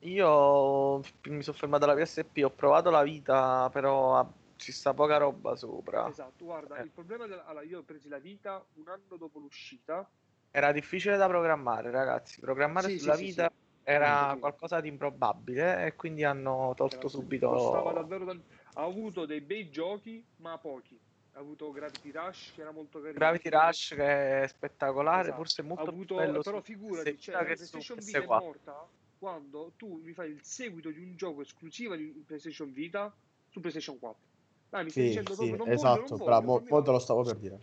[0.00, 5.56] Io mi sono fermato alla PSP, ho provato la vita, però ci sta poca roba
[5.56, 6.08] sopra.
[6.08, 6.82] Esatto, guarda, Eh.
[6.82, 7.44] il problema della...
[7.46, 10.08] Allora, io ho preso la vita un anno dopo l'uscita.
[10.50, 12.40] Era difficile da programmare, ragazzi.
[12.40, 13.56] Programmare Sì, sulla sì, vita sì.
[13.82, 17.70] era qualcosa di improbabile e quindi hanno tolto Era- subito.
[17.92, 18.30] Davvero.
[18.74, 20.98] Ha avuto dei bei giochi, ma pochi.
[21.32, 23.18] Ha avuto Gravity Rush, che era molto carino.
[23.18, 25.36] Gravity Rush che è spettacolare, Esatto.
[25.36, 28.26] forse è molto ha avuto, bello però figurati, cioè, la PlayStation Vita è PS4.
[28.26, 33.14] morta quando tu mi fai il seguito di un gioco esclusivo di PlayStation Vita
[33.48, 34.26] su PlayStation 4.
[34.70, 36.70] Dai, mi stai Sì, dicendo sì, proprio non voglio, esatto, non voglio, bravo, non mi
[36.70, 36.84] mo va.
[36.84, 37.60] te lo stavo per dire.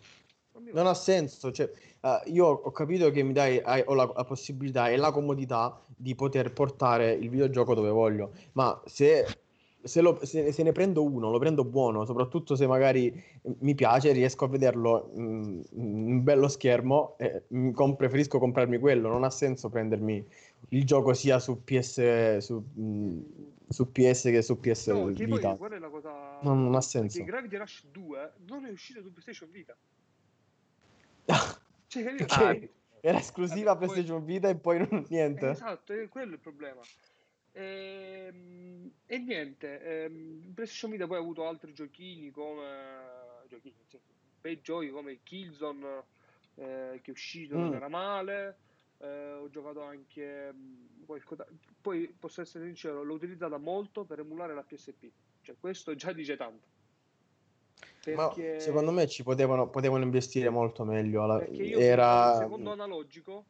[0.71, 1.69] Non ha senso, cioè,
[2.01, 5.79] eh, io ho capito che mi dai, hai- ho la, la possibilità e la comodità
[5.95, 9.25] di poter portare il videogioco dove voglio, ma se,
[9.81, 13.19] se lo- se- se ne prendo uno, lo prendo buono, soprattutto se magari
[13.59, 19.09] mi piace, riesco a vederlo mm, in un bello schermo, eh, com- preferisco comprarmi quello,
[19.09, 20.23] non ha senso prendermi
[20.69, 23.19] il gioco sia su PS, su, mm,
[23.69, 25.55] su PS che su PS No, Vita.
[25.55, 27.17] poi è la cosa Non- non ha senso.
[27.17, 29.75] Che Gravity Rush 2 non è uscito su PlayStation Vita.
[31.93, 35.49] Cioè, Perché Ah, era esclusiva vabbè, poi- PlayStation Vita e poi non, niente.
[35.49, 36.81] Esatto, è quello il problema.
[37.51, 43.99] Ehm, E, niente, ehm, PlayStation Vita poi ha avuto altri giochini come giochini, sì,
[44.41, 46.05] bei giochi come Killzone
[46.55, 47.73] eh, che è uscito, non Mm.
[47.73, 48.57] era male.
[48.97, 51.45] eh, ho giocato anche mm, qualcosa.
[51.81, 55.11] Poi posso essere sincero, l'ho utilizzata molto per emulare la PSP.
[55.41, 56.67] Cioè, questo già dice tanto.
[58.11, 61.23] Ma Perché, secondo me ci potevano, potevano investire molto meglio.
[61.23, 62.35] alla- era...
[62.35, 63.45] secondo analogico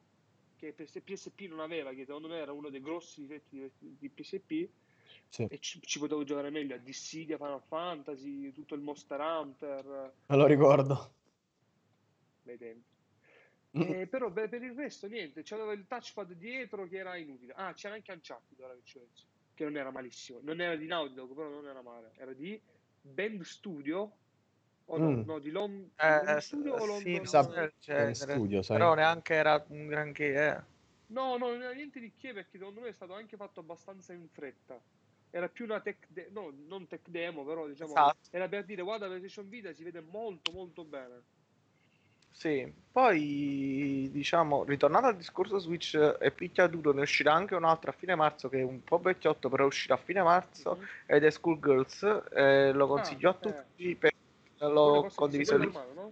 [0.57, 4.69] che PS- PSP non aveva, che secondo me era uno dei grossi difetti di, PSP,
[5.29, 10.13] Sì, e ci, ci potevo giocare meglio a Dissidia, Final Fantasy, tutto il Monster Hunter,
[10.27, 11.11] me lo ricordo.
[12.43, 12.91] bei tempi.
[13.77, 13.81] Mm.
[13.81, 17.53] Eh, però beh, per il resto niente, c'aveva il touchpad dietro che era inutile.
[17.55, 20.39] Ah, c'era anche Uncharted, ora che ci penso, che non era malissimo.
[20.43, 22.11] Non era di Naughty Dog, però non era male.
[22.15, 22.61] Era di
[23.01, 24.17] Band Studio,
[24.85, 25.21] o no, Mm.
[25.25, 27.49] no, di Lon- di Eh, Studio o sì, London...
[27.53, 28.13] del in genere.
[28.13, 28.77] studio, sai.
[28.77, 30.61] Però neanche era un granché, eh.
[31.07, 34.13] No, no, non era niente di che perché secondo me è stato anche fatto abbastanza
[34.13, 34.81] in fretta.
[35.29, 38.17] Era più una tech de- no, non tech demo, però diciamo Esatto.
[38.31, 41.23] era per dire guarda la PlayStation Vita si vede molto molto bene.
[42.35, 47.93] Sì, poi diciamo, ritornato al discorso Switch e picchiaduro, ne uscirà anche un altro a
[47.93, 50.87] fine marzo che è un po' vecchiotto, però uscirà a fine marzo Mhm.
[51.05, 52.03] ed è Schoolgirls.
[52.31, 53.39] eh, lo consiglio a Ah, ok.
[53.41, 54.12] tutti, per- Quello
[54.67, 56.11] l'ho condiviso, il link, no?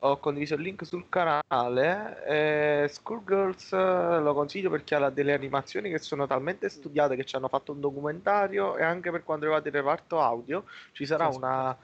[0.00, 2.24] ho condiviso il link sul canale.
[2.26, 7.36] eh, Schoolgirls eh, lo consiglio perché ha delle animazioni che sono talmente studiate che ci
[7.36, 11.36] hanno fatto un documentario e anche per quanto riguarda il reparto audio ci sarà Sì,
[11.38, 11.76] una,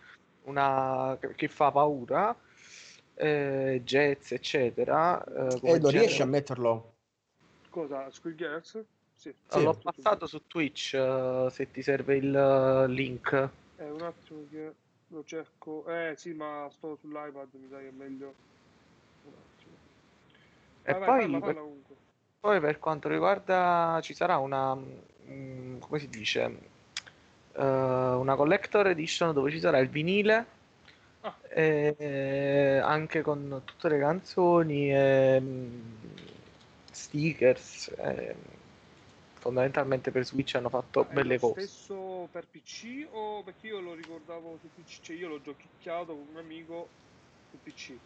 [0.45, 2.37] una che fa paura.
[3.15, 6.95] eh, jazz eccetera eh, come Edo, riesci a metterlo?
[7.71, 8.11] Cosa?
[8.11, 8.83] Squid Girls?
[9.15, 9.35] Sì.
[9.49, 9.63] Sì.
[9.63, 13.49] L'ho passato su Twitch eh, se ti serve il eh, link.
[13.77, 14.73] Eh, un attimo che
[15.11, 15.85] lo cerco.
[15.87, 18.35] Eh sì, ma sto sull'iPad, mi sa che è meglio.
[19.25, 19.77] Un attimo.
[20.83, 21.63] E vai, poi, parla, parla
[22.41, 26.69] poi per quanto riguarda, ci sarà una, mm, come si dice,
[27.53, 30.47] Eh, una collector edition dove ci sarà il vinile,
[31.23, 31.35] Ah.
[31.49, 35.81] e anche con tutte le canzoni, e, mm,
[36.93, 37.89] stickers.
[37.99, 38.35] e
[39.41, 41.61] fondamentalmente per Switch hanno fatto è belle lo cose.
[41.63, 46.27] stesso per PC o perché io lo ricordavo su PC, cioè io l'ho giochicchiato con
[46.29, 46.89] un amico
[47.51, 47.97] su PC.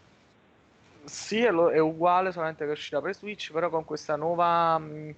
[1.05, 5.15] Sì, è, lo- è uguale, solamente che uscirà per Switch, però con questa nuova mh,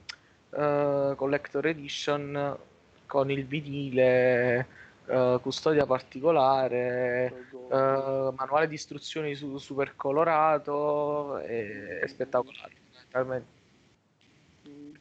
[0.51, 2.59] eh, Collector Edition
[3.07, 4.67] con il vinile,
[5.07, 7.33] eh, custodia particolare,
[7.71, 12.73] eh, manuale di istruzioni su- super colorato e, è spettacolare.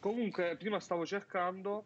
[0.06, 1.84] Comunque, prima stavo cercando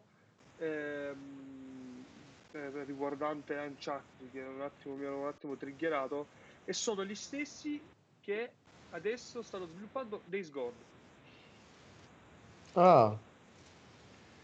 [0.58, 2.04] ehm,
[2.52, 6.28] eh, riguardante Uncharted, che un attimo, mi ero un attimo triggerato,
[6.64, 7.82] e sono gli stessi
[8.20, 8.52] che
[8.90, 10.76] adesso stanno sviluppando Days Gone.
[12.74, 13.18] Ah.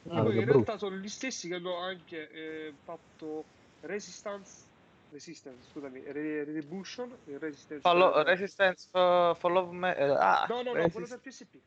[0.08, 3.44] Ah, in realtà sono gli stessi che hanno anche eh, fatto
[3.80, 4.64] Resistance,
[5.10, 7.82] Resistance, scusami, Re- Retribution, e Resistance.
[7.82, 9.94] Follow- eh, Resistance uh, Follow Me.
[9.94, 11.60] eh, ah, no, no, no, Resist- quello per PSP.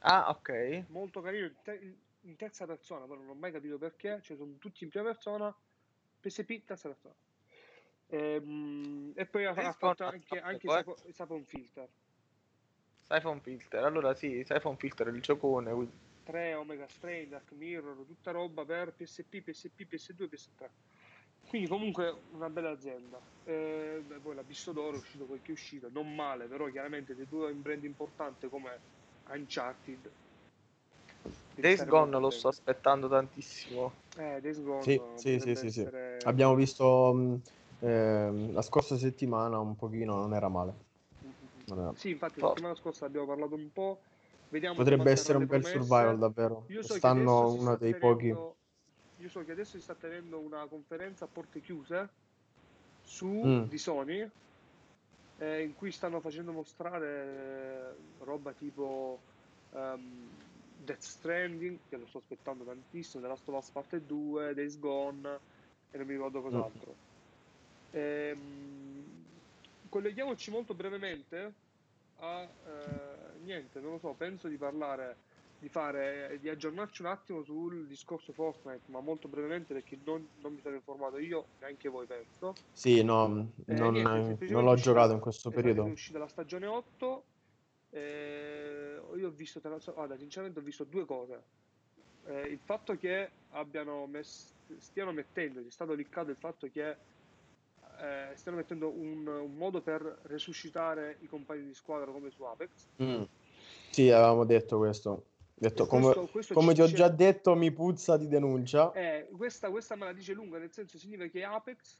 [0.00, 0.84] Ah, ok.
[0.88, 4.56] molto carino in, te- in terza persona, però non ho mai capito perché, cioè sono
[4.58, 5.54] tutti in prima persona,
[6.20, 7.14] PSP terza persona.
[8.08, 11.88] Ehm, E, poi ha, ha fatto anche, anche Siphon- Filter,
[13.02, 13.84] Siphon Filter.
[13.84, 15.72] Allora sì, Siphon Filter è il giocone.
[15.72, 20.70] quindi- 3 Omega Strain, Dark Mirror, tutta roba per PSP, PSP, PS2, PS3.
[21.48, 23.22] Quindi comunque una bella azienda.
[23.44, 27.28] Eh, poi l'Abisso d'Oro è uscito quel che è uscito, non male, però chiaramente dei
[27.28, 28.80] due brand importanti come
[29.30, 30.10] Uncharted.
[31.54, 33.92] Days Gone lo sto aspettando tantissimo.
[34.16, 35.80] Eh, Days Gone Sì, sì, sì, sì, sì.
[35.80, 37.40] essere- Abbiamo visto mh,
[37.80, 40.74] ehm, la scorsa settimana un pochino, non era male.
[41.66, 44.00] Non era- Sì, infatti la settimana scorsa abbiamo parlato un po'.
[44.48, 45.78] Vediamo Potrebbe essere un bel promesse.
[45.84, 46.64] survival davvero.
[46.68, 47.06] Io so si
[47.58, 48.18] uno sta dei pochi.
[48.28, 48.56] tenendo-
[49.18, 52.08] Io so che adesso si sta tenendo una conferenza a porte chiuse
[53.02, 53.62] su Mm.
[53.62, 54.30] di Sony
[55.38, 59.20] eh, in cui stanno facendo mostrare eh, roba tipo
[59.72, 60.30] ehm,
[60.84, 65.38] Death Stranding, che lo sto aspettando tantissimo, The Last of Us Parte 2, Days Gone
[65.90, 66.94] e non mi ricordo cos'altro.
[67.90, 69.24] Ehm,
[69.88, 71.52] colleghiamoci molto brevemente
[72.18, 75.16] a eh, niente, non lo so, penso di parlare,
[75.58, 80.52] di fare, di aggiornarci un attimo sul discorso Fortnite, ma molto brevemente perché non, non
[80.52, 82.52] mi sono informato io, neanche voi penso.
[82.72, 85.88] Sì, no, Eh, non, niente, non l'ho uscita- giocato in questo esatto, periodo.
[85.88, 87.24] È uscita la stagione 8.
[87.90, 91.42] eh, io ho visto, guarda, sinceramente ho visto due cose.
[92.26, 96.88] Eh, il fatto che abbiano mess- stiano mettendo, è stato liccato il fatto che
[98.00, 102.70] eh, stiano mettendo un, un modo per resuscitare i compagni di squadra come su Apex.
[103.02, 103.22] Mm.
[103.90, 105.24] Sì, avevamo detto questo.
[105.58, 108.92] Detto, come, questo- questo come ti ho già detto, mi puzza di denuncia.
[108.92, 111.96] Eh, questa, questa me la dice lunga, nel senso significa che Apex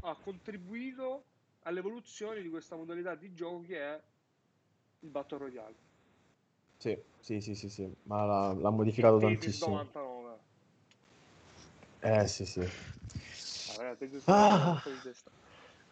[0.00, 1.24] ha contribuito
[1.64, 4.00] all'evoluzione di questa modalità di gioco che è
[5.00, 5.74] il Battle Royale.
[6.78, 9.76] Sì, sì, sì, sì, sì, ma l'ha, l'ha modificato Tetris tantissimo.
[9.76, 10.38] 99.
[12.00, 12.60] Eh, sì, sì.
[12.60, 14.82] Questo Ah.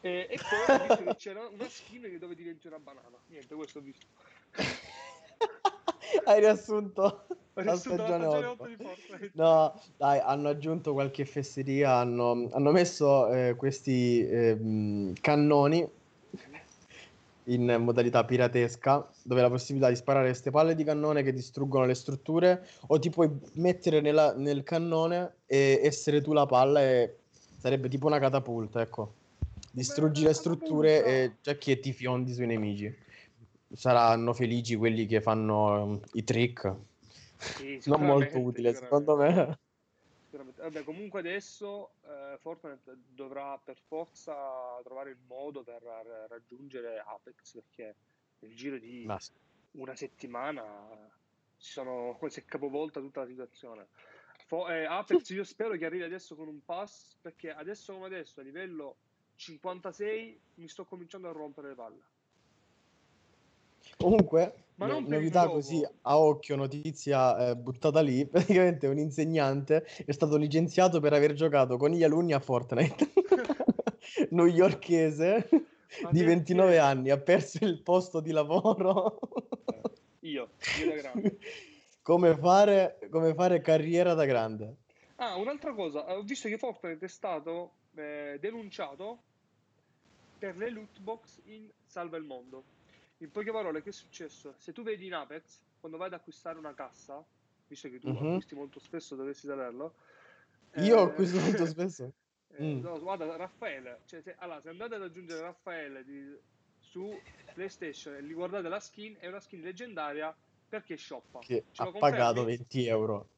[0.04, 3.16] E, e poi ho visto che c'era una skin dove diventi una banana.
[3.26, 4.04] Niente, questo ho visto.
[6.26, 7.26] Hai riassunto.
[7.54, 8.62] La stagione stagione otto.
[8.62, 9.30] 8 di Fortnite.
[9.34, 15.86] No, dai, hanno aggiunto qualche fesseria, hanno, hanno messo eh, questi ehm, cannoni
[17.46, 21.94] in modalità piratesca, dove la possibilità di sparare queste palle di cannone che distruggono le
[21.94, 27.16] strutture, o ti puoi mettere nella- nel cannone e essere tu la palla e
[27.58, 29.14] sarebbe tipo una catapulta, ecco.
[29.72, 32.94] Distruggi una le strutture e già che ti fiondi sui nemici.
[33.74, 36.74] Saranno felici quelli che fanno ehm, i trick.
[37.38, 39.58] Sì, Non molto utile, secondo me.
[40.30, 44.34] Vabbè, comunque adesso eh, Fortnite dovrà per forza
[44.82, 47.96] trovare il modo per ra- raggiungere Apex perché
[48.38, 49.32] nel giro di Ma sì.
[49.72, 50.88] una settimana
[51.56, 53.88] si, sono, si è capovolta tutta la situazione.
[54.46, 58.40] Fo- eh, Apex io spero che arrivi adesso con un pass perché adesso come adesso
[58.40, 58.96] a livello
[59.34, 62.02] 56 mi sto cominciando a rompere le palle.
[63.97, 70.12] Comunque, Ma no- novità così a occhio, notizia eh, buttata lì, praticamente un insegnante è
[70.12, 73.12] stato licenziato per aver giocato con gli alunni a Fortnite,
[74.30, 75.49] newyorkese,
[76.03, 76.24] Ma di perché?
[76.24, 79.18] 29 anni, ha perso il posto di lavoro.
[80.20, 81.39] Io, io da grande.
[82.03, 84.76] come, fare, come fare carriera da grande.
[85.16, 89.18] Ah, un'altra cosa, ho visto che Fortnite è stato eh, denunciato
[90.39, 92.64] per le loot box in Salva il Mondo.
[93.22, 94.52] In poche parole, che è successo?
[94.58, 97.24] Se tu vedi in Apex, quando vai ad acquistare una cassa,
[97.68, 98.16] visto che tu Mhm.
[98.16, 99.94] acquisti molto spesso, dovresti saperlo.
[100.78, 102.12] Io eh, acquisto molto spesso.
[102.56, 102.80] eh, Mm.
[102.80, 106.36] no, guarda, Raffaele, cioè, se, allora, se andate ad aggiungere Raffaele di-
[106.80, 107.16] su
[107.54, 110.36] PlayStation e gli guardate la skin, è una skin leggendaria
[110.68, 111.38] perché shoppa.
[111.40, 113.28] Che Ce ha pagato 20 euro.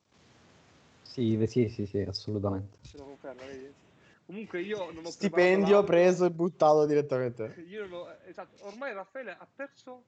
[1.03, 2.79] Sì, sì, sì, sì, assolutamente.
[2.87, 3.84] Ce lo conferma, vedi?
[4.27, 7.55] Comunque io non ho Stipendio preso e buttato direttamente.
[7.69, 10.05] Io non ho- esatto, ormai Raffaele ha perso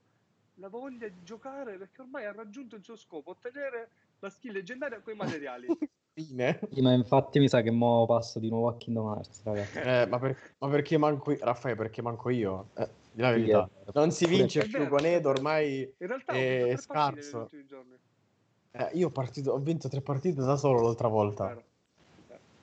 [0.55, 3.91] la voglia di giocare perché ormai ha raggiunto il suo scopo, ottenere
[4.21, 5.67] la skill leggendaria con i materiali.
[6.17, 6.61] Fine.
[6.73, 9.77] Sì, ma infatti mi sa che mo passo di nuovo a Kingdom Hearts, ragazzi.
[9.79, 11.39] Eh, ma, per- ma perché manco io?
[11.43, 12.71] Raffaele, perché manco io?
[12.75, 13.69] Eh, di la verità.
[13.85, 17.13] è- Non si vince È più con Edo, ormai In realtà è scarso.
[17.13, 17.99] negli ultimi giorni.
[18.71, 21.63] Eh, io ho, partito- ho vinto tre partite da solo l'altra volta.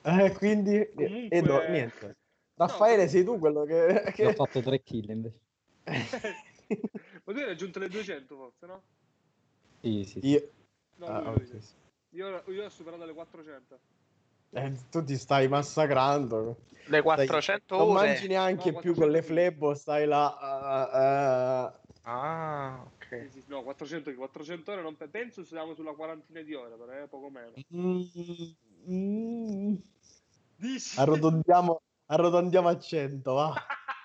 [0.06, 2.16] Eh, quindi, Comunque- Edo, niente.
[2.56, 4.12] Raffaele, No, sei tu quello che...
[4.14, 5.40] Che- ho fatto 3 kill invece.
[7.24, 8.82] Ma tu hai raggiunto le 200 forse, no?
[9.80, 10.28] Sì, sì, sì.
[10.28, 10.50] Io...
[10.96, 11.60] No, ah, lui, ok, lui.
[11.62, 11.74] sì.
[12.10, 13.78] Io, io ho superato le 400.
[14.50, 16.58] Eh, tu ti stai massacrando.
[16.86, 18.06] Le 400 non ore.
[18.08, 20.36] mangi neanche No, più con le 400 flebbo, stai là.
[20.36, 21.80] ah, ah.
[22.02, 23.28] Ah, ok.
[23.30, 26.92] Sì, sì, no, 400, 400 ore non pe- penso siamo sulla quarantina di ore, però
[26.92, 27.52] è poco meno.
[27.74, 28.02] Mm,
[28.90, 29.74] mm.
[30.96, 33.54] Arrotondiamo, arrotondiamo a 100, va.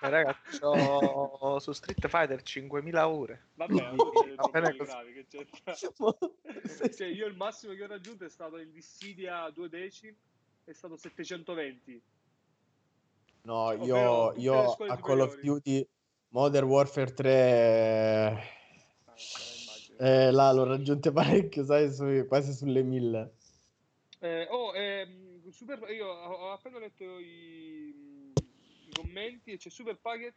[0.01, 3.47] Eh, ragazzi, ho su Street Fighter 5000 ore.
[3.55, 4.91] Vabbè, non c'è dei Va bene problemi così.
[4.91, 5.75] gravi, che c'entra.
[5.97, 10.15] Ma- Cioè, io il massimo che ho raggiunto è stato in Dissidia 2 decimi,
[10.63, 12.01] è stato 720.
[13.41, 15.39] No, Ovvero io, le io a Call of.
[15.41, 15.87] Duty
[16.29, 18.39] Modern Warfare 3 eh,
[19.05, 23.33] Ah, eh, là l'ho raggiunte parecchio, sai, su- quasi sulle 1000.
[24.21, 29.97] Eh, oh, ehm, Super, io ho ho appena letto i, i commenti e c'è Super
[29.97, 30.33] Packet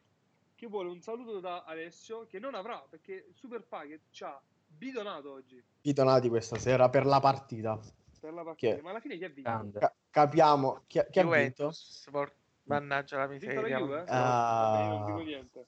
[0.55, 5.33] che vuole un saluto da Alessio che non avrà perché Super Packet ci ha bidonato
[5.33, 7.78] oggi I donati questa sera per la partita.
[8.20, 9.51] per la partita, ma alla fine chi ha vinto?
[9.51, 9.78] Grande.
[9.80, 11.72] Ca- capiamo chi, ha- chi ha vinto?
[12.11, 13.78] Por- mannaggia la Ha vinto la miseria.
[13.78, 13.97] Juve?
[13.97, 14.12] non so.
[14.12, 14.78] Ah.
[14.80, 15.66] Io non dico niente.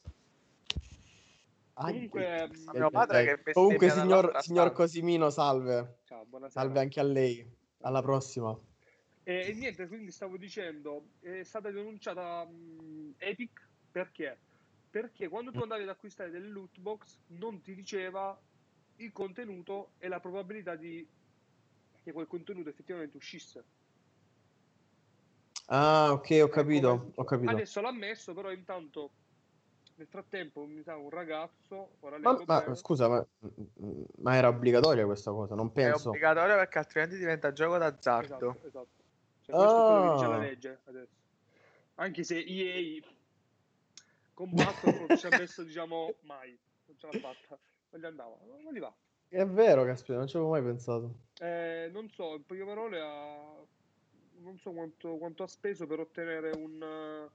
[1.76, 3.24] Ai, Comunque, ai, mio padre ai.
[3.42, 4.72] che Comunque, signor, signor.
[4.72, 5.98] Cosimino, salve.
[6.04, 6.62] Ciao, buonasera.
[6.64, 7.62] Salve anche a lei.
[7.80, 8.58] Alla prossima.
[9.22, 14.38] E, e niente, quindi stavo dicendo, è stata denunciata mh, Epic perché?
[14.90, 18.38] Perché quando tu andavi ad acquistare delle loot box non ti diceva
[18.96, 21.06] il contenuto e la probabilità di
[22.02, 23.64] che quel contenuto effettivamente uscisse.
[25.66, 26.98] Ah, ok, ho capito.
[26.98, 27.50] come- Ho capito.
[27.50, 29.12] Adesso l'ha messo, però intanto
[29.96, 33.24] nel frattempo mi sa un ragazzo, ora Ma, ma scusa, ma,
[34.18, 35.54] ma era obbligatoria questa cosa?
[35.54, 36.08] Non È penso.
[36.08, 38.50] obbligatorio perché altrimenti diventa gioco d'azzardo.
[38.50, 38.88] Esatto, esatto.
[39.42, 40.38] Cioè, questo è quello che dice la Ah.
[40.38, 41.12] legge adesso.
[41.96, 43.02] Anche se EA
[44.32, 46.58] con Battlefront ci ha messo, diciamo, mai.
[46.86, 47.58] Non ce l'ha fatta.
[47.90, 48.36] Non gli andava.
[48.62, 48.92] Non gli va.
[49.28, 51.14] È vero, caspita, non ci avevo mai pensato.
[51.40, 53.52] Eh, non so, in poche parole ha...
[54.38, 57.28] Non so quanto, quanto ha speso per ottenere un...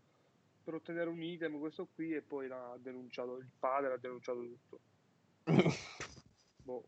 [0.70, 3.38] Per ottenere un item, questo qui, e poi l'ha denunciato.
[3.38, 4.80] Il padre ha denunciato tutto.
[6.62, 6.84] Boh.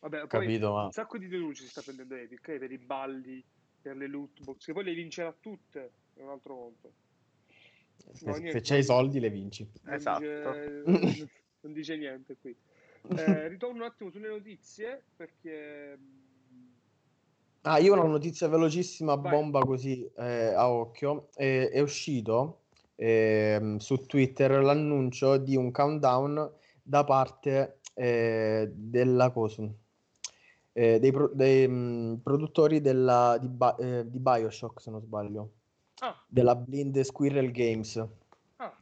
[0.00, 2.76] Vabbè, poi Capito, ma un sacco di denunce si sta prendendo Epic eh, per i
[2.76, 3.42] balli,
[3.80, 6.92] per le loot box, che poi le vincerà tutte, è un altro conto.
[8.12, 8.60] se, no, se niente.
[8.60, 9.66] c'hai i soldi le vinci.
[9.84, 10.20] Non Esatto.
[10.20, 12.54] Dice, non dice niente qui.
[13.16, 16.24] Eh, ritorno un attimo sulle notizie perché mh,
[17.62, 19.30] Ah, io ho una notizia velocissima, Vai.
[19.30, 21.30] bomba così eh, a occhio.
[21.34, 22.65] Eh, è uscito
[22.96, 26.50] ehm, su Twitter l'annuncio di un countdown
[26.82, 29.62] da parte eh, della cosa,
[30.72, 35.50] eh, dei, pro- dei, mh, produttori della, di, Ba- eh, di Bioshock, se non sbaglio,
[36.00, 37.96] Ah, della Blind Squirrel Games.
[38.56, 38.72] ah.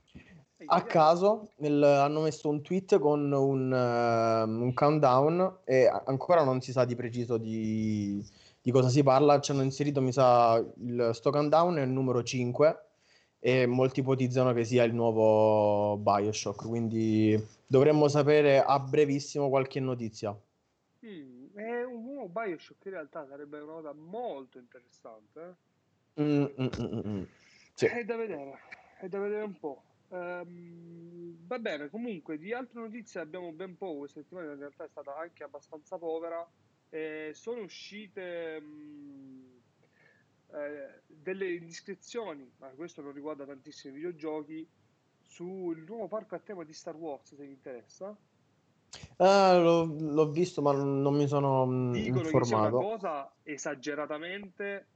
[0.67, 6.43] A caso nel- hanno messo un tweet con un, ehm, un countdown e a- ancora
[6.43, 8.25] non si sa di preciso di,
[8.61, 9.41] di cosa si parla.
[9.41, 12.84] Ci hanno inserito, mi sa, il sto countdown è il numero 5
[13.47, 20.35] e molti ipotizzano che sia il nuovo Bioshock, quindi dovremmo sapere a brevissimo qualche notizia.
[21.05, 25.57] Mm, è un nuovo Bioshock in realtà sarebbe una cosa molto interessante.
[26.15, 26.23] eh.
[26.23, 27.23] Mm, mm, mm, mm, mm.
[27.75, 27.85] Sì.
[27.85, 28.61] È da vedere,
[28.99, 29.83] è da vedere un po'.
[30.09, 34.89] Ehm, va bene, comunque di altre notizie abbiamo ben poco, questa settimana in realtà è
[34.89, 36.51] stata anche abbastanza povera.
[36.89, 39.14] Eh, sono uscite mm,
[40.55, 44.67] eh, delle indiscrezioni, ma questo non riguarda tantissimi videogiochi,
[45.21, 48.17] sul nuovo parco a tema di Star Wars, se vi interessa.
[49.17, 52.77] Ah, l'ho, l'ho visto, ma non, mi sono mm, Dicono che una informato.
[52.79, 54.87] cosa esageratamente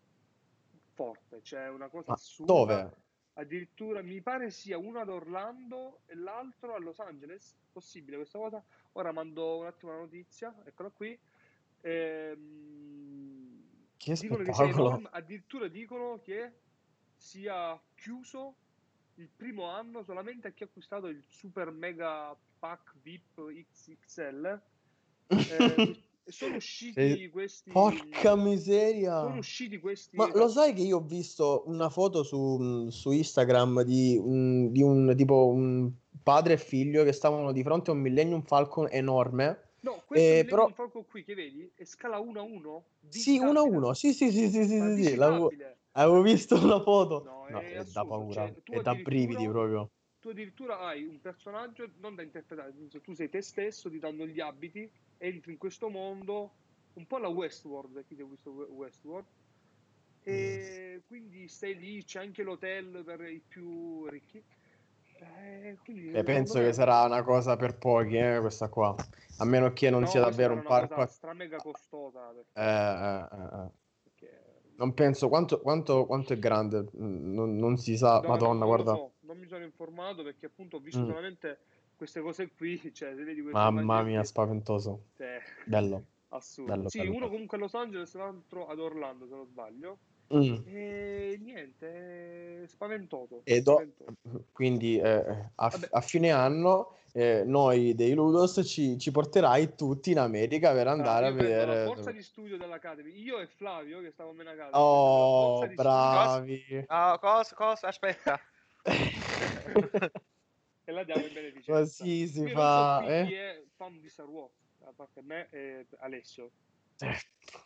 [0.93, 2.53] forte, cioè una cosa Ma assurda.
[2.53, 2.97] dove?
[3.35, 7.57] Addirittura mi pare sia uno ad Orlando e l'altro a Los Angeles.
[7.73, 8.63] Possibile questa cosa?
[8.93, 11.19] Ora mando un attimo la notizia, eccola qui.
[11.81, 12.98] Ehm,
[13.99, 14.89] Che dicono che spettacolo!
[14.89, 16.53] enorme, addirittura dicono che
[17.17, 18.55] sia chiuso
[19.17, 24.61] il primo anno solamente a chi ha acquistato il super mega pack VIP XXL.
[25.27, 27.71] Eh, sono usciti questi.
[27.71, 29.21] Porca miseria!
[29.23, 30.17] Sono usciti questi.
[30.17, 34.83] Ma lo sai che io ho visto una foto su, su Instagram di un, di
[34.83, 35.91] un tipo un
[36.23, 39.67] padre e figlio che stavano di fronte a un Millennium Falcon enorme.
[39.81, 42.85] No, questo Eh, però- Falcon qui che vedi è scala 1 a 1.
[43.09, 43.95] Sì, uno a uno.
[43.95, 45.21] Sì, sì, sì, sì, sì, sì, sì,
[45.93, 47.23] avevo visto una foto.
[47.25, 49.91] No, No, è è da paura, cioè, è da brividi proprio.
[50.21, 54.41] Tu addirittura hai un personaggio non da interpretare, tu sei te stesso, ti danno gli
[54.41, 56.57] abiti, entri in questo mondo,
[56.95, 59.27] un po' la Westworld, chi ti ha visto We- Westworld,
[60.23, 64.45] e quindi stai lì, c'è anche l'hotel per i più ricchi.
[65.21, 65.77] Eh,
[66.13, 68.95] E penso secondo me- che sarà una cosa per pochi, eh, questa qua.
[69.39, 71.05] A meno che non No, sia davvero un parco.
[71.07, 73.71] stra mega costosa, perché- Eh, eh, eh,
[74.03, 74.47] perché
[74.77, 78.21] Non penso quanto, quanto, quanto è grande, non, non si sa.
[78.21, 78.95] No, Madonna, no, non guarda.
[78.95, 81.07] so, non mi sono informato perché appunto ho visto Mm.
[81.09, 81.59] solamente
[81.97, 85.07] queste cose qui, cioè se vedi Mamma mia, spaventoso.
[85.17, 86.05] Cioè, Bello.
[86.31, 86.73] assurdo.
[86.73, 89.99] Bello, sì, bello, uno comunque a Los Angeles, l'altro ad Orlando, se non sbaglio.
[90.35, 90.57] Mm.
[90.67, 93.41] E niente, è spaventoso.
[93.45, 94.45] E do- spaventoso.
[94.53, 95.89] quindi eh, a, Vabbè.
[95.91, 101.27] a fine anno eh, noi dei Ludos ci, ci porterai tutti in America per andare
[101.27, 101.79] Ah, a vedere.
[101.79, 104.71] la borsa di studio dell'Academy, io e Flavio che stavo a Menacademy.
[104.75, 106.87] Oh, prendo la borsa di bravi.
[106.89, 107.87] No, cosa, cosa?
[107.89, 108.39] Aspetta.
[108.83, 109.91] studio
[110.85, 111.73] e la diamo in beneficenza.
[111.73, 113.25] Così si Io fa, so eh?
[113.27, 114.53] chi è fan di Star Wars,
[114.85, 116.51] a parte me e Alessio.
[116.99, 117.17] Eh,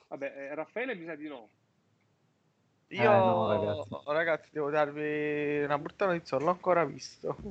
[0.08, 1.48] Vabbè, eh, Raffaele mi sa di no.
[2.92, 3.88] Io, Eh, no, ragazzi.
[4.04, 7.36] ragazzi, devo darvi una brutta notizia, non l'ho ancora visto.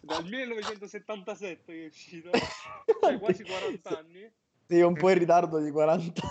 [0.00, 2.30] Dal 1977 che è uscito,
[3.02, 4.32] cioè quasi 40 anni.
[4.66, 6.22] Sei un po' in ritardo di 40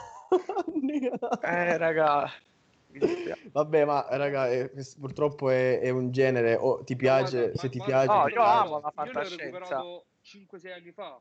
[0.65, 1.05] anni.
[1.41, 1.41] Eh,
[1.77, 2.27] raga.
[3.51, 6.55] Vabbè, ma raga, eh, questo purtroppo è, è un genere.
[6.55, 8.57] O ti piace, guarda, se ma- ti guarda, piace, No, ti io piace.
[8.57, 9.43] amo la Io l'ho fantascienza.
[9.45, 11.19] recuperato 5-6 anni fa.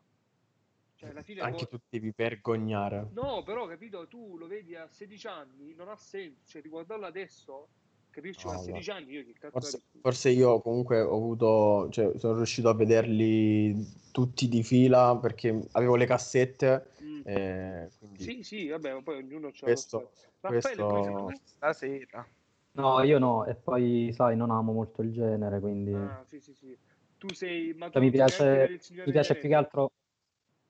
[1.00, 3.06] Cioè, alla fine Anche tu devi vergognare.
[3.14, 7.68] No, però capito, tu lo vedi a 16 anni, non ha senso, cioè riguardarlo adesso,
[8.10, 8.72] capisci, No, a guarda.
[8.72, 12.74] 16 anni io che cazzo Forse, forse io comunque ho avuto, cioè sono riuscito a
[12.74, 13.74] vederli
[14.12, 16.90] tutti di fila perché avevo le cassette.
[17.02, 17.20] Mm.
[17.24, 20.12] eh, quindi Sì, sì, vabbè, ma poi ognuno c'ha questo.
[20.40, 21.32] Raffaele, questo-?
[21.44, 22.28] Stasera.
[22.72, 26.52] No, io no, e poi sai, non amo molto il genere, quindi Ah, sì, sì,
[26.52, 26.76] sì.
[27.16, 27.72] Tu sei...
[27.72, 29.92] Ma Cioè, tu mi piace- mi piace più che altro.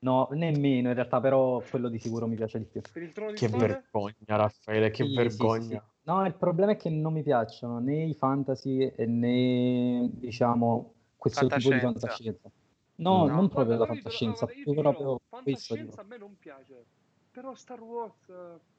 [0.03, 2.81] No, nemmeno in realtà, però quello di sicuro mi piace di più.
[2.81, 3.67] Per il trono di che spade?
[3.67, 5.79] vergogna, Raffaele, che Sì, sì, sì, vergogna.
[5.79, 5.81] sì.
[6.03, 11.45] No, il problema è che non mi piacciono né i fantasy e né, diciamo, questo
[11.45, 12.49] tipo di Fantascienza.
[12.95, 13.25] No.
[13.27, 15.75] No, non proprio la fantascienza, più proprio questo.
[15.75, 16.85] fantascienza a me non piace,
[17.31, 18.27] però Star Wars...
[18.29, 18.69] eh,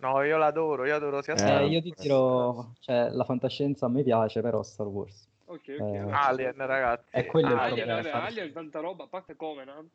[0.00, 3.24] No, io l'adoro, io adoro sia Eh, Star Eh, Wars io ti dirò, cioè, la
[3.24, 5.26] fantascienza a me piace, però Star Wars.
[5.46, 5.80] Ok, ok.
[5.80, 7.16] Eh, Alien, ragazzi.
[7.16, 9.90] È quello il Alien, problema, fare- Alien, tanta roba, a parte Covenant.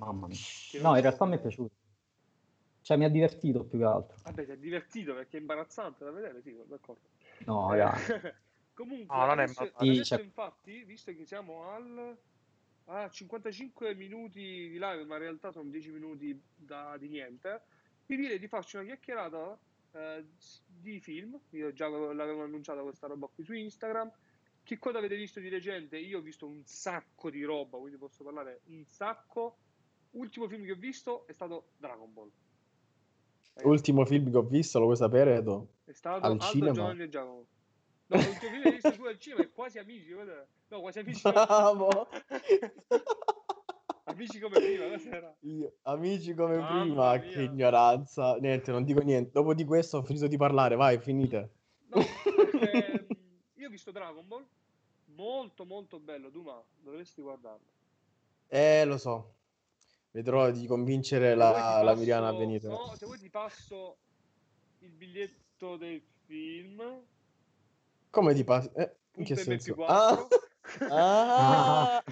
[0.00, 0.38] Mamma mia.
[0.80, 1.74] No, in realtà mi è piaciuto.
[2.82, 4.16] Cioè, mi ha divertito più che altro.
[4.24, 7.08] Vabbè, ti è divertito perché è imbarazzante da vedere, sì, d'accordo.
[7.44, 7.96] No, Eh, raga.
[8.74, 12.16] Comunque, No, non è adesso, Sì, adesso cioè- infatti, visto che siamo al...
[12.86, 17.60] ha 55 minuti di live, ma in realtà sono 10 minuti da, di niente.
[18.06, 19.58] Vi direi di farci una chiacchierata
[19.92, 20.24] eh,
[20.66, 21.38] di film.
[21.50, 24.10] Io già l'avevo annunciata questa roba qui su Instagram.
[24.62, 25.98] Che cosa avete visto di recente?
[25.98, 29.58] Io ho visto un sacco di roba, quindi posso parlare un sacco.
[30.12, 32.30] Ultimo film che ho visto è stato Dragon Ball.
[33.62, 35.36] Ultimo film che ho visto, lo vuoi sapere?
[35.36, 35.74] Edo?
[35.84, 36.72] È stato Al Aldo cinema?
[36.72, 37.46] Giovanni e Giacomo.
[38.06, 40.14] No, l'ultimo film che hai visto tu al cinema è quasi amici.
[40.68, 41.22] No, quasi amici.
[41.22, 42.08] Bravo!
[44.04, 45.36] amici come prima?
[45.40, 47.20] Io- amici come Mamma prima, mia.
[47.20, 48.36] che ignoranza.
[48.38, 49.30] Niente, non dico niente.
[49.32, 51.50] Dopo di questo ho finito di parlare, vai, finite.
[51.88, 53.06] No, ehm,
[53.54, 54.46] io ho visto Dragon Ball,
[55.06, 57.66] molto molto bello, Duma, dovresti guardarlo.
[58.48, 59.34] Eh, lo so.
[60.12, 62.68] Vedrò di convincere vuoi ti la, la Miriana a passo- venire.
[62.68, 63.96] No, se vuoi ti passo
[64.80, 66.82] il biglietto del film.
[68.10, 68.70] Come ti passi?
[68.74, 69.74] Eh, in che senso?
[69.74, 69.84] MP4.
[69.86, 70.28] Ah!
[70.88, 72.02] Ah!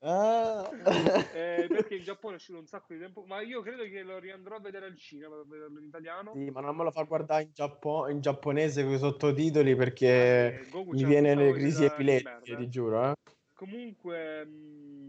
[0.00, 0.70] Ah!
[1.32, 4.18] Eh, perché in Giappone è uscito un sacco di tempo, ma io credo che lo
[4.18, 6.32] riandrò a vedere al cinema per vederlo in italiano.
[6.32, 10.60] Sì, ma non me lo fa guardare in, Giappo- in giapponese con i sottotitoli perché
[10.60, 12.68] Eh, Goku mi viene le crisi epilettiche, ti eh.
[12.68, 13.10] giuro.
[13.10, 13.14] Eh.
[13.54, 15.05] Comunque, mh,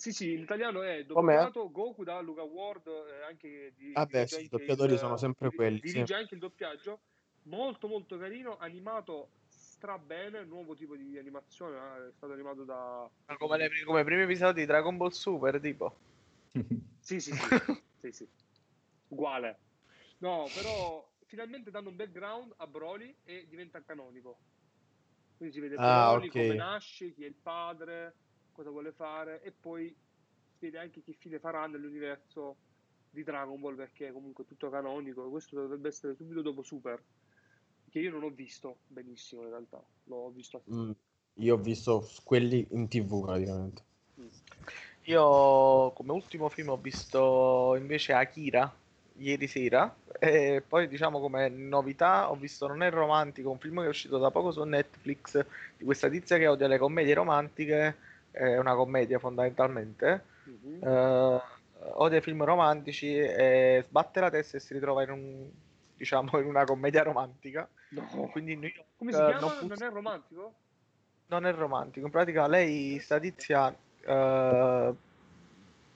[0.00, 1.34] sì, sì, in italiano è Com'è?
[1.34, 5.16] doppiato Goku da Luca Ward, eh, anche di, Vabbè, dirige sì, i doppiatori il- sono
[5.18, 5.92] sempre diri- quelli, sì.
[5.92, 7.00] Dirige anche il doppiaggio,
[7.42, 13.10] molto molto carino, animato stra bene, nuovo tipo di animazione, eh, è stato animato da...
[13.26, 15.96] Ma Come, le- come i primi episodi di Dragon Ball Super, tipo.
[17.02, 17.48] Sì, sì, sì,
[18.00, 18.28] sì, sì.
[19.08, 19.58] Uguale.
[20.18, 24.38] No, però finalmente danno un background a Broly e diventa canonico.
[25.36, 26.32] Quindi si vede Ah, Broly ok.
[26.32, 28.14] come nasce, chi è il padre,
[28.60, 32.56] cosa vuole fare e poi si vede anche che fine farà nell'universo
[33.08, 35.28] di Dragon Ball perché è comunque tutto canonico.
[35.30, 37.02] Questo dovrebbe essere subito dopo Super,
[37.88, 40.90] che io non ho visto benissimo in realtà, l'ho visto a Mm,
[41.34, 43.82] Io ho visto quelli in tv praticamente.
[45.04, 48.72] Io come ultimo film ho visto invece Akira
[49.16, 53.86] ieri sera e poi diciamo come novità ho visto Non è romantico, un film che
[53.86, 55.44] è uscito da poco su Netflix
[55.76, 57.96] di questa tizia che odia le commedie romantiche,
[58.30, 60.82] è una commedia fondamentalmente, Mhm.
[60.82, 61.40] eh,
[61.94, 65.50] odia i film romantici e sbatte la testa e si ritrova in un
[65.96, 68.28] diciamo in una commedia romantica, No.
[68.32, 69.60] quindi New York Come si eh, chiama?
[69.60, 70.54] non Non, è romantico?
[71.26, 72.06] non è romantico.
[72.06, 73.74] In pratica, lei, sta tizia,
[74.04, 74.94] eh,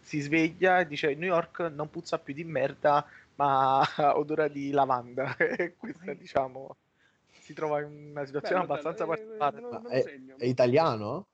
[0.01, 3.07] si sveglia e dice: New York non puzza più di merda,
[3.37, 3.83] ma
[4.17, 5.37] odora di lavanda.
[5.39, 6.77] E questa, diciamo,
[7.39, 10.03] si trova in una situazione Bello, abbastanza bello, eh, particolare.
[10.37, 11.27] è, è italiano?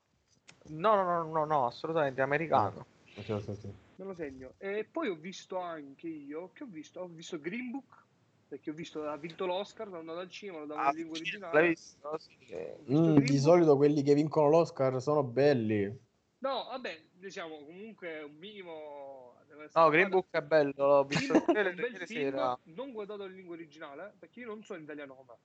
[0.68, 2.86] No, no, no, no, no, assolutamente americano.
[3.16, 3.64] Ok, ok, ok.
[3.96, 4.54] Me lo segno.
[4.58, 7.00] E poi ho visto anche io, che ho visto?
[7.00, 8.06] Ho visto Green Book,
[8.48, 11.16] perché ho visto, ha vinto l'Oscar, sono andato al cinema, lo davo Ah, in lingua
[11.16, 11.54] sì, originale.
[11.54, 12.18] l'hai visto?
[12.18, 12.54] Sì.
[12.54, 13.38] Ho visto Mm, di Book.
[13.38, 16.08] solito quelli che vincono l'Oscar sono belli.
[16.38, 19.34] No, vabbè, diciamo, comunque un minimo...
[19.74, 21.74] No, Green Book è bello, l'ho visto bel
[22.06, 22.58] film, sera.
[22.64, 25.36] non guardato in lingua originale, perché io non so in italiano com'è.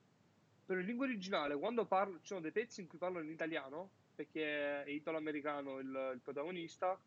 [0.64, 3.90] Però in lingua originale, quando parlo, ci sono dei pezzi in cui parlano in italiano,
[4.16, 6.98] perché è italo-americano il, il protagonista,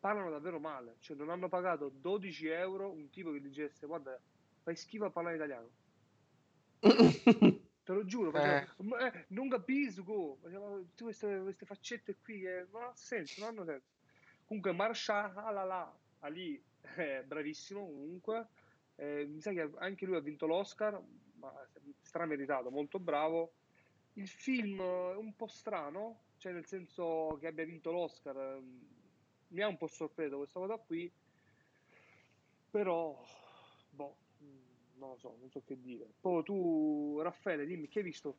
[0.00, 0.96] parlano davvero male.
[0.98, 4.20] Cioè, non hanno pagato 12 euro un tipo che dicesse, guarda,
[4.62, 5.70] fai schifo a parlare italiano.
[7.84, 12.82] Te lo giuro, faceva, "Ma, eh, non capisco, tutte queste, queste faccette qui, eh, non
[12.82, 13.86] ha senso, non hanno senso.
[14.44, 18.46] Comunque Marshala Ali è bravissimo comunque,
[18.96, 21.00] eh, mi sa che anche lui ha vinto l'Oscar,
[21.34, 21.52] ma
[22.00, 23.54] strameritato, molto bravo.
[24.14, 28.80] Il film è un po' strano, cioè nel senso che abbia vinto l'Oscar, ehm,
[29.48, 31.10] mi ha un po' sorpreso questa cosa qui,
[32.70, 33.16] però,
[33.90, 34.16] boh,
[34.94, 36.06] non lo so, non so che dire.
[36.20, 38.36] Poi tu, Raffaele, dimmi, che hai visto?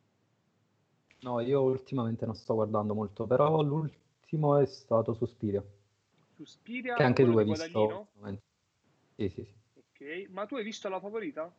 [1.22, 5.64] No, io ultimamente non sto guardando molto, però l'ultimo è stato Suspiria,
[6.36, 8.08] Suspiria, che anche tu hai visto.
[9.16, 9.54] Sì, sì, sì.
[9.76, 11.54] Ok, ma tu hai visto la favorita?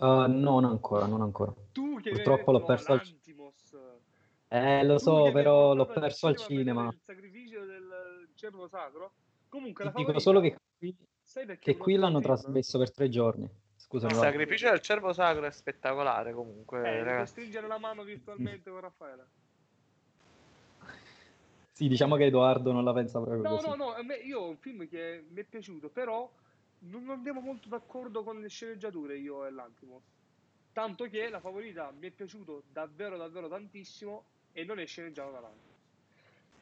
[0.00, 1.54] Uh, non ancora, non ancora.
[1.72, 3.76] Tu che Purtroppo l'ho perso al l'Antimos.
[4.48, 6.88] Eh, lo so, però l'ho perso al cinema.
[6.92, 9.12] Il sacrificio del cervo sacro.
[9.48, 12.34] Comunque Ti la dico solo che qui, sai perché che qui l'hanno film?
[12.34, 13.48] trasmesso per tre giorni.
[13.76, 17.32] Scusami, No, Il sacrificio del cervo sacro è spettacolare comunque, Eh, ragazzi.
[17.32, 19.26] stringere la mano virtualmente con Raffaele.
[21.74, 23.68] Sì, diciamo che Edoardo non la pensa proprio No, così.
[23.68, 26.30] no, no, a me- io ho un film che mi è piaciuto, però
[26.80, 30.04] non andiamo molto d'accordo con le sceneggiature io e l'Antimos.
[30.72, 35.40] Tanto che la favorita mi è piaciuto davvero, davvero tantissimo e non è sceneggiato da
[35.40, 35.70] l'Antimos.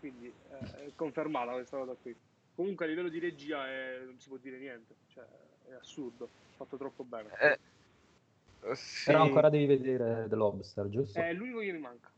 [0.01, 2.15] Quindi eh, è confermata questa cosa qui.
[2.55, 5.25] Comunque a livello di regia è- non si può dire niente, cioè
[5.69, 7.31] è assurdo, fatto troppo bene.
[7.39, 9.05] Eh, sì.
[9.07, 11.19] Però ancora devi vedere The Lobster, giusto?
[11.21, 12.11] È l'unico che mi manca.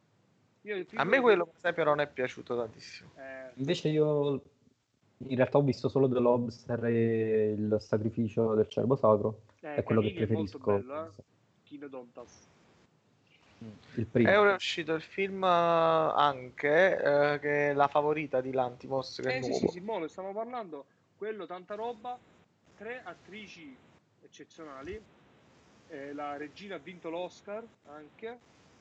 [0.62, 3.10] Io A me quello, per esempio, non è piaciuto tantissimo.
[3.16, 4.42] Eh, Invece io
[5.18, 9.42] in realtà ho visto solo The Lobster e il sacrificio del cervo sacro.
[9.60, 10.88] eh, È quello che Canini è molto preferisco.
[10.92, 11.22] bello, eh.
[11.72, 12.50] Kino Dontas.
[13.96, 14.28] Il primo.
[14.30, 19.16] E ora è uscito il film eh, anche, eh, che è La favorita di Lantimos,
[19.16, 19.66] che è Eh sì, nuovo.
[19.66, 20.86] sì, sì, mo ne stiamo parlando.
[21.16, 22.18] Quello, tanta roba.
[22.76, 23.76] Tre attrici
[24.20, 25.00] eccezionali.
[25.88, 28.38] Eh, la regina ha vinto l'Oscar anche,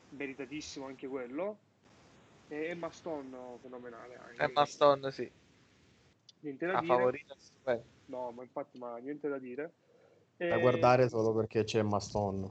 [0.10, 1.58] meritatissimo anche quello.
[2.48, 4.38] E Emma Stone, fenomenale anche.
[4.44, 5.32] Emma Stone, sì,
[6.42, 6.96] Niente da la dire.
[6.96, 7.36] favorita.
[7.38, 7.84] stupenda.
[8.06, 9.72] No, ma infatti, ma niente da dire.
[10.48, 12.50] Da Eh, guardare solo perché c'è Emma Stone.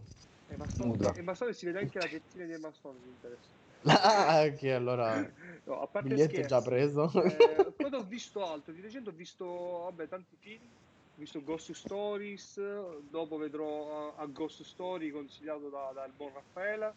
[0.51, 1.15] Emma Stone, Nuda.
[1.15, 3.49] Emma Stone si vede anche la tettina di Emma Stone, mi interessa.
[3.85, 5.15] Ah, ok, allora
[5.65, 7.11] No, a parte biglietto scherzi, già preso.
[7.23, 11.73] Eh, poi ho visto altro, di recente ho visto vabbè, tanti film, ho visto Ghost
[11.73, 12.61] Stories,
[13.09, 16.95] dopo vedrò a, a Ghost Story consigliato da- dal buon Raffaele.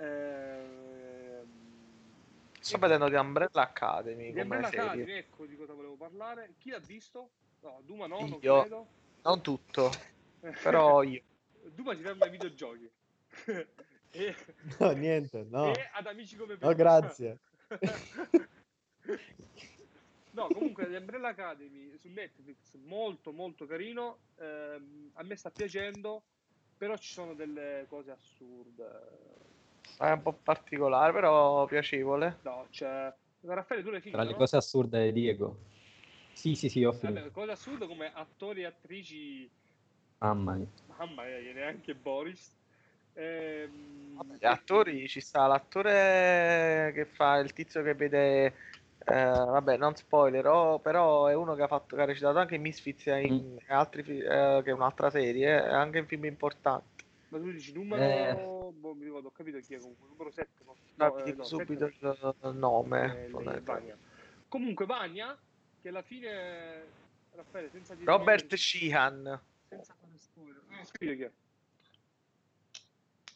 [0.00, 1.66] Ehm,
[2.60, 4.86] Sto e- vedendo di Umbrella Academy di Umbrella serie.
[4.88, 6.54] Academy, ecco di cosa volevo parlare.
[6.58, 7.30] Chi l'ha visto?
[7.60, 8.60] No, Duma no, non Io.
[8.60, 8.86] credo.
[9.22, 9.90] Non tutto,
[10.62, 11.22] però io.
[11.74, 12.90] Duma si ferma ai videogiochi.
[14.10, 14.34] e,
[14.78, 15.72] No, niente, no.
[15.72, 17.38] e ad amici come No, grazie.
[20.30, 24.18] no, comunque The Umbrella Academy su Netflix molto molto carino.
[24.36, 26.22] ehm, a me sta piacendo,
[26.76, 28.86] però ci sono delle cose assurde.
[29.98, 32.38] È un po' particolare, però piacevole.
[32.42, 34.38] No, c'è Raffaele tu l'hai finito, Tra le no?
[34.38, 35.58] cose assurde, Diego.
[36.32, 37.18] Sì, sì, sì, ho finito.
[37.18, 39.50] Vabbè, cose assurde come attori e attrici,
[40.18, 40.66] Mamma mia.
[40.98, 42.56] mamma mia, neanche Boris.
[43.14, 48.54] Ehm, Gli attori, ci sta l'attore che fa il tizio che vede, eh,
[49.14, 53.06] vabbè, non spoilerò, però è uno che ha, fatto, che ha recitato anche in Misfits
[53.06, 57.04] in altri fi- eh, che è un'altra serie, e anche in film importanti.
[57.28, 58.72] Ma tu dici numero, Eh.
[58.72, 60.74] boh, mi ricordo, ho capito chi è comunque, numero 7, no?
[60.96, 62.50] Ah, No, eh, dico no, subito sette no.
[62.50, 63.26] il nome.
[63.26, 63.60] Eh.
[63.60, 63.96] Vania.
[64.48, 65.36] Comunque Vania,
[65.80, 66.84] che alla fine,
[67.34, 69.40] Raffaele, senza dire Robert Sheehan.
[69.68, 71.30] senza spoiler, ah, spiega chi è.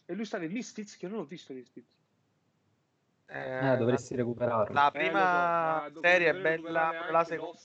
[0.07, 1.89] E lui sta nel Misfits, che io non ho visto Misfits.
[3.27, 4.75] Eh, Eh, dovresti recuperarlo.
[4.75, 7.59] La Eh, so, prima ma dovrei serie è bella, la seconda.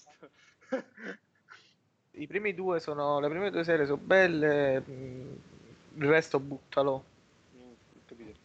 [2.12, 5.34] I primi due sono, le prime due serie sono belle, mm,
[5.96, 7.04] il resto buttalo.
[7.56, 7.74] Mm,
[8.06, 8.40] capito.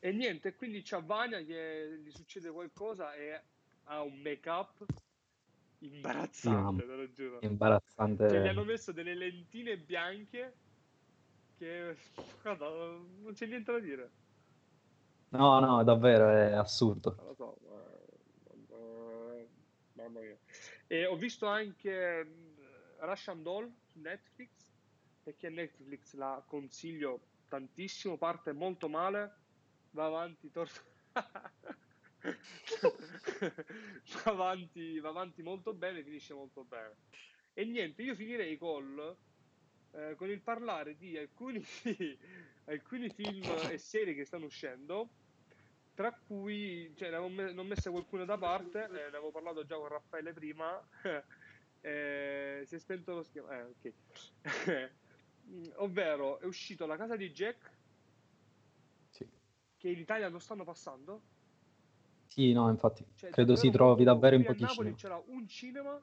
[0.00, 3.40] E niente, quindi c'ha Vania che gli succede qualcosa e
[3.84, 4.84] ha un make-up
[5.80, 7.38] imbarazzante, te lo giuro.
[7.42, 8.28] Imbarazzante.
[8.28, 10.54] Cioè, gli hanno messo delle lentine bianche
[11.58, 11.96] che
[12.42, 14.10] guarda, non c'è niente da dire.
[15.30, 17.14] No, no, davvero, è assurdo.
[17.18, 20.36] Lo so, ma- ma- mamma mia.
[20.88, 22.56] E ho visto anche mh,
[23.00, 24.50] Russian Doll su Netflix,
[25.22, 29.36] perché Netflix la consiglio tantissimo, parte molto male,
[29.90, 30.68] va avanti, tor-
[34.24, 36.98] va avanti, va avanti molto bene, finisce molto bene.
[37.52, 39.18] E niente, io finirei col,
[39.92, 41.62] eh, con il parlare di alcuni,
[42.64, 45.14] alcuni film e serie che stanno uscendo,
[45.94, 49.30] tra cui, cioè, ne avevo me- ne ho messe qualcuna da parte, eh, ne avevo
[49.30, 50.86] parlato già con Raffaele prima,
[51.80, 53.94] eh, si è spento lo schermo, eh, ok.
[55.48, 57.78] Mm, Ovvero, è uscito La casa di Jack,
[59.10, 59.28] Sì.
[59.76, 61.24] che in Italia lo stanno passando.
[62.30, 65.48] Sì, no, infatti, Cioè, credo si trovi davvero in Qui a pochi Napoli c'era un
[65.48, 66.00] cinema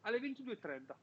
[0.00, 0.94] alle 22.30.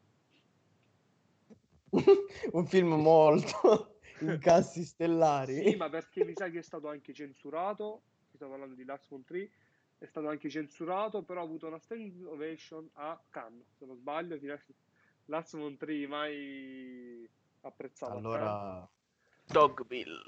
[2.53, 5.70] Un film molto incassi stellari.
[5.70, 8.01] Sì, ma perché mi sa che è stato anche censurato.
[8.30, 9.49] Qui sto parlando di Last One 3.
[9.99, 13.68] È stato anche censurato, però ha avuto una standing ovation a Cannes.
[13.78, 14.39] Se non sbaglio,
[15.26, 17.30] Last One 3 mai
[17.62, 18.14] apprezzato.
[18.14, 18.26] Cannes.
[18.26, 18.89] Allora,
[19.45, 20.24] Dogville.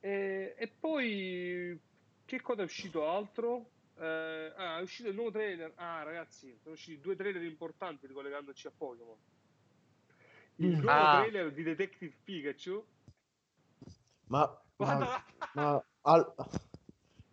[0.00, 1.80] E, e poi
[2.28, 3.70] che cosa è uscito altro?
[3.96, 5.72] Eh, ah, è uscito il nuovo trailer.
[5.76, 9.16] Ah, ragazzi, sono usciti due trailer importanti ricollegandoci a Pokémon.
[10.56, 10.80] Il Mm.
[10.80, 11.16] nuovo Ah.
[11.20, 12.84] trailer di Detective Pikachu.
[14.26, 16.34] ma, ma, ma al-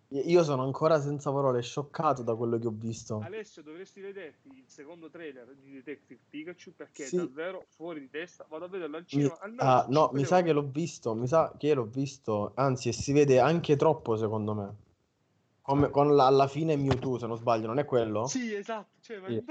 [0.10, 3.20] io sono ancora senza parole, scioccato da quello che ho visto.
[3.22, 7.18] Alessio, dovresti vederti il secondo trailer di Detective Pikachu perché Sì.
[7.18, 8.46] è davvero fuori di testa.
[8.48, 9.38] Vado a vederlo al Mi- cinema.
[9.40, 12.94] almeno ah, no, mi sa che l'ho visto, mi sa che l'ho visto, anzi, e
[12.94, 14.76] si vede anche troppo secondo me.
[15.66, 18.28] Come con la- alla fine Mewtwo, se non sbaglio, non è quello?
[18.28, 18.98] Sì, esatto.
[19.02, 19.44] Cioè, ma Sì.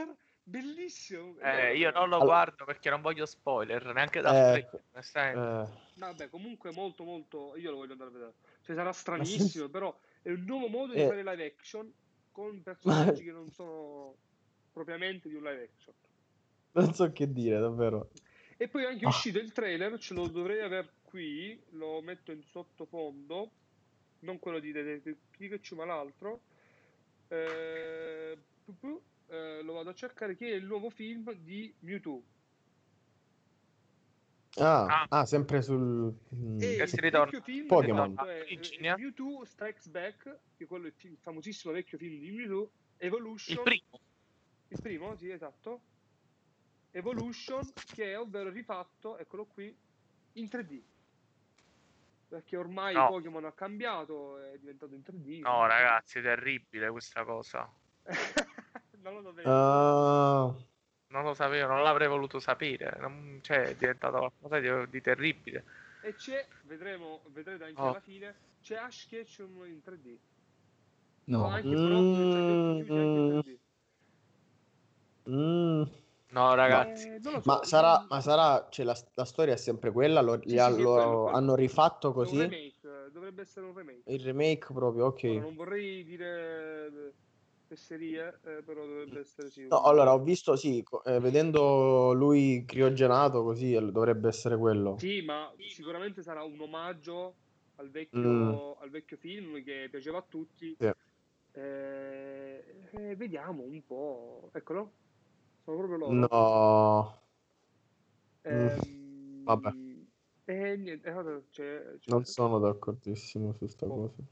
[0.44, 1.36] bellissimo.
[1.40, 5.72] Eh, io non lo Allora- guardo perché non voglio spoiler, neanche da Eh, onestamente.
[5.72, 8.34] Eh, Vabbè, comunque molto molto io lo voglio andare a vedere.
[8.62, 9.92] Cioè sarà stranissimo, però
[10.22, 11.06] è un nuovo modo di Eh.
[11.08, 11.92] fare live action
[12.30, 12.84] con personaggi
[13.24, 14.14] che non sono
[14.72, 15.94] propriamente di un live action.
[16.76, 18.10] non so che dire, davvero.
[18.56, 19.08] E poi è anche Ah.
[19.08, 23.50] uscito il trailer, ce lo dovrei aver qui, lo metto in sottofondo.
[24.24, 26.40] Non quello di Detective Pikachu, ma l'altro.
[27.28, 28.36] Eh,
[29.28, 32.22] eh, lo vado a cercare, che è il nuovo film di Mewtwo.
[34.56, 35.06] Ah, Ah.
[35.20, 36.14] ah, sempre sul...
[36.34, 36.58] mm.
[36.60, 37.24] E Che il si ritorna.
[37.24, 38.14] vecchio film Pokémon.
[38.18, 38.96] è, è eh?
[38.96, 40.22] Mewtwo Strikes Back,
[40.56, 44.00] che è quello il, il famosissimo vecchio film di Mewtwo, Il Evolution, primo.
[44.68, 45.80] il primo, sì, esatto.
[46.92, 49.76] Evolution, che è ovvero rifatto, eccolo qui,
[50.34, 50.80] in 3D.
[52.34, 53.06] Perché ormai No.
[53.06, 55.42] Pokémon ha cambiato, è diventato in 3D.
[55.42, 57.72] No, ragazzi, terribile questa cosa.
[59.02, 59.48] non lo sapevo.
[59.48, 60.52] Ah,
[61.10, 62.96] Non lo sapevo, non l'avrei voluto sapere.
[62.98, 65.64] Non- cioè, è diventato qualcosa di, di terribile.
[66.02, 67.90] E c'è, vedremo, vedrete anche Oh.
[67.90, 70.16] alla fine, c'è Ash Ketchum in 3D.
[71.26, 73.58] No, O anche in 3D.
[75.30, 75.82] mm.
[76.34, 77.08] No, ragazzi.
[77.08, 80.50] Eh, so, Ma sarà, ma sarà, cioè la, la storia è sempre quella, lo, Sì,
[80.50, 81.36] sì, sì, lo- quello, quello.
[81.36, 84.02] hanno rifatto così, remake, dovrebbe essere un remake.
[84.06, 85.24] il remake proprio, ok.
[85.24, 87.12] Ora, non vorrei dire eh,
[87.68, 89.64] fesserie, eh, però dovrebbe essere sì.
[89.68, 94.96] No, allora ho visto, sì, eh, vedendo lui criogenato così, eh, dovrebbe essere quello.
[94.98, 97.34] Sì, ma sicuramente sarà un omaggio
[97.76, 98.82] al vecchio, Mm.
[98.82, 100.76] al vecchio film che piaceva a tutti.
[100.78, 100.90] Sì.
[101.52, 104.50] Eh, vediamo un po'.
[104.52, 104.92] Eccolo.
[105.64, 106.12] Sono proprio loro.
[106.12, 107.22] No,
[108.42, 109.70] Ehm, vabbè.
[110.46, 113.94] E niente, eh, c'è- c'è- non sono d'accordissimo su sta Oh.
[114.08, 114.22] cosa.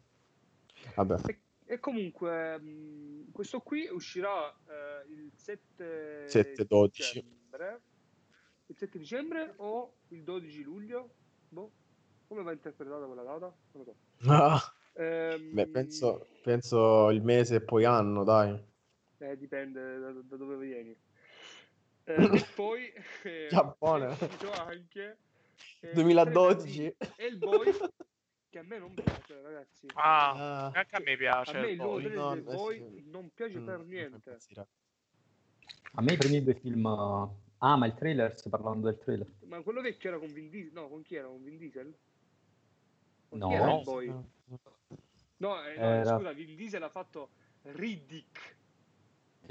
[0.97, 7.21] Vabbè, E, e comunque, mh, questo qui uscirà eh, il 7 7-12.
[7.23, 7.81] dicembre.
[8.67, 11.15] Il 7 dicembre o il 12 luglio?
[11.49, 11.71] Boh.
[12.29, 13.47] Come va interpretata quella data?
[13.73, 13.97] Non lo so.
[14.29, 14.61] Ah,
[14.95, 18.63] Ehm, beh, penso, penso il mese e poi anno, dai.
[19.19, 20.95] eh, dipende da, da dove vieni.
[22.05, 22.93] Eh, e poi
[23.23, 24.17] eh, Giappone.
[24.67, 25.19] anche
[25.81, 26.97] eh, 2012.
[27.17, 27.71] Hellboy
[28.51, 29.87] che a me non piace, ragazzi.
[29.95, 31.57] Ah, Ah, anche a me piace.
[31.57, 33.03] A me il trailer No, di eh, Hellboy sì.
[33.11, 34.39] non piace mm, per niente.
[35.95, 36.87] a me i primi due film...
[37.65, 39.27] Ah, ma il trailer, stai parlando del trailer?
[39.47, 40.73] Ma quello vecchio era con Vin Diesel?
[40.73, 41.29] No, con chi era?
[41.29, 41.97] Con Vin Diesel?
[43.29, 43.49] Con No.
[43.49, 43.77] chi era No.
[43.79, 44.07] Hellboy?
[45.37, 47.31] No, eh, no, Era- scusa, Vin Diesel ha fatto
[47.63, 48.57] Riddick.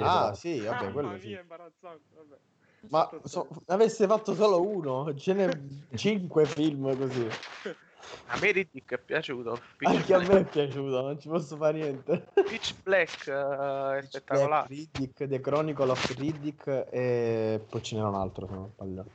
[0.02, 0.36] Ah, Esatto.
[0.36, 1.32] sì, vabbè, quello mia, sì.
[1.32, 2.38] imbarazzante, vabbè.
[2.90, 5.58] Ma so- avesse fatto solo uno, ce n'è
[5.96, 7.28] cinque film così.
[8.26, 9.62] A me Riddick è piaciuto.
[9.82, 12.26] Anche a me è piaciuto, non ci posso fare niente.
[12.34, 14.68] Pitch Black eh, è spettacolare.
[14.68, 19.06] Riddick, The Chronicle of Riddick e poi ce n'era un altro se non sbaglio.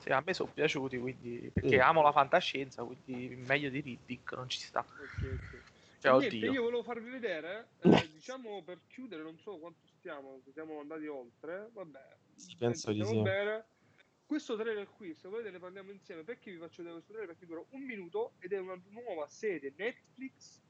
[0.00, 1.76] Sì, a me sono piaciuti, quindi perché Sì.
[1.78, 4.80] amo la fantascienza, quindi meglio di Riddick non ci sta.
[4.80, 5.62] Ok, ok.
[5.98, 6.52] Cioè, Niente, oddio.
[6.52, 11.06] io volevo farvi vedere, eh, diciamo per chiudere, non so quanto stiamo, se siamo andati
[11.06, 13.20] oltre, vabbè, Sì, penso di sì.
[13.22, 13.66] bene.
[14.24, 17.34] Questo trailer qui, se volete ne parliamo insieme, perché vi faccio vedere questo trailer?
[17.34, 20.60] Perché dura un minuto ed è una nuova serie Netflix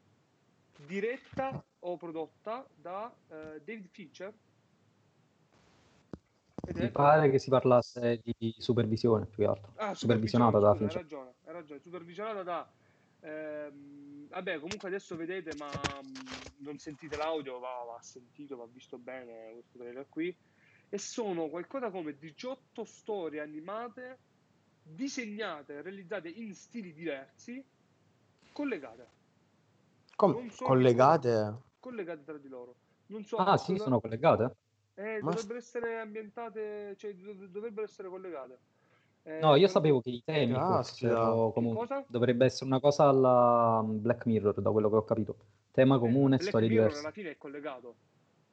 [0.86, 4.32] diretta o prodotta da eh, David Fincher.
[6.66, 9.72] Ed Mi è- pare che si parlasse di supervisione più che altro.
[9.76, 11.02] Ah, Supervisionata da scusa, hai Fincher.
[11.02, 12.72] ragione, hai ragione, supervisionata da...
[13.20, 15.72] ehm, vabbè, comunque adesso vedete, ma
[16.02, 20.36] mh, non sentite l'audio, va, va sentito, va visto bene questo trailer qui.
[20.90, 24.18] E sono qualcosa come 18 storie animate,
[24.82, 27.62] disegnate, realizzate in stili diversi,
[28.52, 29.08] collegate,
[30.16, 31.56] Com- so collegate?
[31.78, 32.76] collegate tra di loro.
[33.06, 34.56] Non so Ah, sì, sono collegate?
[34.94, 38.58] eh, Ma- dovrebbero essere ambientate, cioè dov- dovrebbero essere collegate.
[39.28, 41.86] Eh, No, io sapevo che i temi fossero comunque...
[41.86, 42.04] Cosa?
[42.08, 45.36] Dovrebbe essere una cosa alla Black Mirror, da quello che ho capito.
[45.70, 47.00] Tema comune, Eh, Black storie Mirror diverse.
[47.00, 47.96] alla fine è collegato.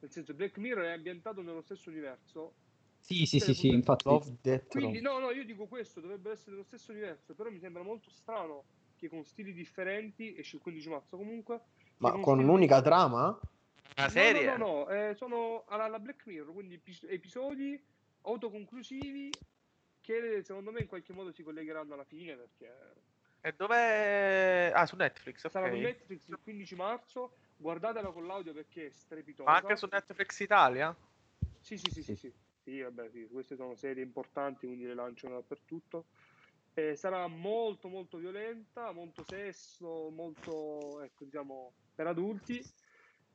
[0.00, 2.52] Nel senso, Black Mirror è ambientato nello stesso universo.
[2.98, 4.20] Sì, sì, sì, sì, infatti...
[4.68, 8.10] Quindi, no, no, io dico questo, dovrebbe essere dello stesso universo, però mi sembra molto
[8.10, 8.64] strano
[8.96, 11.60] che con stili differenti, esce il 15 marzo comunque.
[11.98, 13.28] Ma con un'unica trama?
[13.28, 14.44] Una No, serie?
[14.44, 17.82] No, no, no, eh, sono alla, alla Black Mirror, quindi epis- episodi
[18.22, 19.30] autoconclusivi
[20.06, 22.72] che secondo me in qualche modo si collegheranno alla fine perché
[23.40, 24.72] E dove...
[24.72, 27.36] Ah, su Netflix, sarà su Netflix il 15 marzo.
[27.56, 29.50] Guardatela con l'audio perché è strepitosa.
[29.50, 30.94] Ma anche su Netflix Italia?
[31.60, 32.16] Sì, sì, sì, sì, Sì.
[32.16, 32.32] sì.
[32.66, 36.06] Sì, vabbè, sì, queste sono serie importanti, quindi le lanciano dappertutto.
[36.74, 42.60] Eh, sarà molto, molto violenta, molto sesso, molto, ecco, diciamo, per adulti.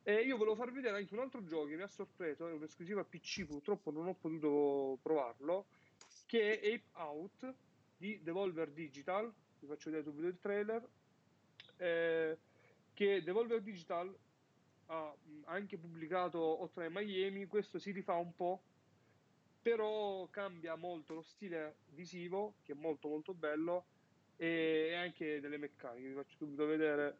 [0.04, 3.06] E io volevo farvi vedere anche un altro gioco che mi ha sorpreso, è un'esclusiva
[3.06, 5.68] PC, purtroppo non ho potuto provarlo,
[6.32, 7.54] che è Ape Out
[7.98, 9.30] di Devolver Digital.
[9.60, 10.88] Vi faccio vedere subito il trailer.
[11.76, 12.38] Eh,
[12.94, 14.18] che Devolver Digital
[14.86, 15.14] ha
[15.48, 18.62] anche pubblicato Hotline Miami, questo si rifà un po',
[19.62, 23.84] però cambia molto lo stile visivo, che è molto molto bello,
[24.38, 26.08] e, anche delle meccaniche.
[26.08, 27.18] Vi faccio subito vedere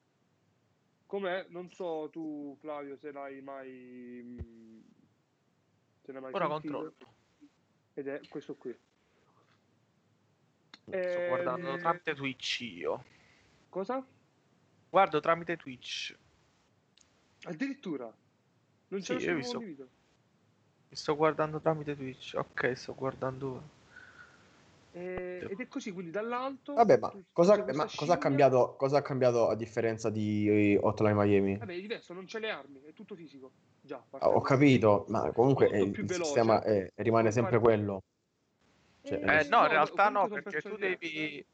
[1.06, 4.82] com'è, non so tu Flavio se l'hai mai...
[6.00, 6.78] Se l'hai mai Ora sentito.
[6.78, 7.14] controllo.
[7.94, 8.74] Ed è questo qui.
[10.90, 13.04] Sto guardando Eh, tramite Twitch io.
[13.70, 14.06] Cosa?
[14.90, 16.16] Guardo tramite Twitch.
[17.44, 18.12] Addirittura?
[18.90, 19.58] Non Sì, c'è io ho nessun visto.
[19.58, 19.90] condiviso.
[20.90, 22.34] Mi sto guardando tramite Twitch.
[22.36, 23.80] Ok, sto guardando.
[24.94, 26.74] Eh, ed è così, quindi dall'alto...
[26.74, 31.14] Vabbè, ma cosa, ma cosa ha cambiato, cosa ha cambiato a differenza di eh, Hotline
[31.14, 31.56] Miami?
[31.58, 33.52] Vabbè, è diverso, non c'è le armi, è tutto fisico.
[33.82, 36.26] Già, Ah, Ho capito, ma comunque eh, più il veloce.
[36.26, 38.04] sistema è- rimane Puoi sempre quello.
[39.04, 41.46] Cioè, Eh, Eh, sì, no, in realtà no, perché tu devi.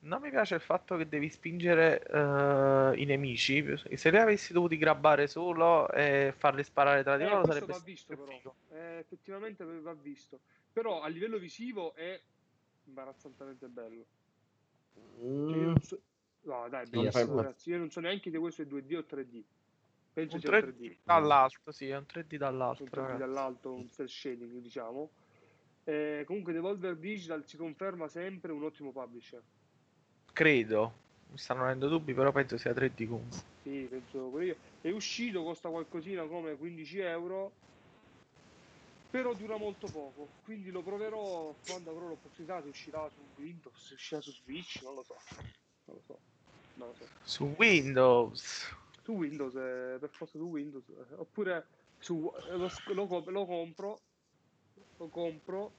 [0.00, 3.64] Non mi piace il fatto che devi spingere eh, i nemici.
[3.94, 7.72] Se li avessi dovuti grabbare solo e farli sparare tra di Eh, loro questo sarebbe
[7.72, 8.36] va stato visto però.
[8.36, 8.54] figo.
[8.68, 10.40] Eh, effettivamente va visto.
[10.72, 12.20] Però a livello visivo è
[12.84, 14.04] imbarazzantemente bello.
[14.92, 15.98] Cioè, io mm, non so...
[16.42, 17.70] No, dai, Sì, bellissimo, ragazzi.
[17.70, 19.42] Io non so neanche se questo è 2D o 3D.
[20.12, 20.96] Penso Un sia 3D, un 3D.
[21.02, 22.84] dall'alto, sì, è un 3D Un dall'alto.
[22.84, 23.18] 3D ragazzi.
[23.20, 25.10] dall'alto, un cel shading, diciamo.
[25.84, 29.42] Eh, comunque Devolver Digital si conferma sempre un ottimo publisher.
[30.32, 31.02] Credo.
[31.30, 33.38] Mi stanno venendo dubbi, però penso sia 3D comunque.
[33.62, 34.56] Sì, penso pure io.
[34.80, 37.52] È uscito, costa qualcosina come 15 euro,
[39.10, 40.28] però dura molto poco.
[40.44, 44.94] Quindi lo proverò quando avrò l'opportunità se uscirà su Windows, se uscirà su Switch, non
[44.94, 45.16] lo so.
[45.86, 46.18] Non lo so.
[46.74, 47.06] Non lo so.
[47.22, 48.74] Su Windows.
[49.02, 50.88] Su Windows, eh, per forza su Windows.
[50.88, 51.66] eh, oppure
[51.98, 54.00] su, lo, lo lo compro,
[54.96, 55.72] lo compro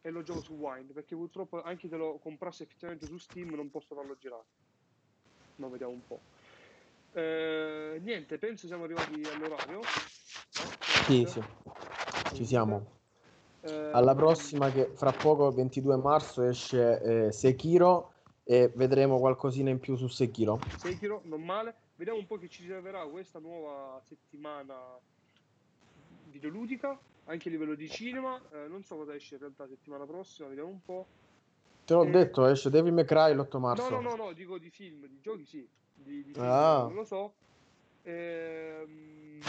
[0.00, 3.70] e lo gioco su Wine, perché purtroppo anche se lo comprassi effettivamente su Steam non
[3.70, 4.44] posso farlo girare.
[5.56, 6.20] Ma vediamo un po'.
[7.12, 9.80] Eh, niente, penso siamo arrivati all'orario.
[11.06, 11.42] sì, sì,
[12.34, 12.94] ci siamo.
[13.62, 18.12] Eh, Alla prossima che fra poco, 22 marzo, esce eh, Sekiro
[18.44, 20.60] e vedremo qualcosina in più su Sekiro.
[20.76, 21.74] Sekiro, non male.
[21.96, 24.76] Vediamo un po' che ci riserverà questa nuova settimana
[26.30, 28.40] videoludica, anche a livello di cinema.
[28.52, 31.06] Eh, non so cosa esce in realtà settimana prossima, vediamo un po'.
[31.84, 32.10] Te l'ho Eh.
[32.10, 33.88] detto, esce Devil May Cry l'8 marzo.
[33.88, 36.82] No, no, no, no, dico di film, di giochi sì, di, di film, Ah.
[36.82, 37.34] non lo so.
[38.02, 39.40] Ehm,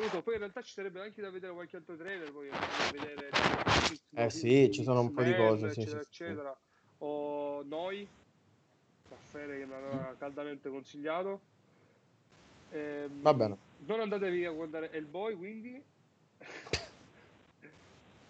[0.00, 2.48] non so, poi in realtà ci sarebbe anche da vedere qualche altro trailer, poi
[2.92, 3.30] vedere
[4.14, 6.22] Eh sì, ci sono un po' di cose, sì, eccetera, sì, sì.
[6.22, 6.58] eccetera.
[6.98, 8.08] O Noi,
[9.08, 11.40] Raffaele che mi aveva caldamente consigliato.
[12.70, 13.56] Ehm, Va bene.
[13.86, 15.82] Non andatevi a guardare Hellboy, quindi...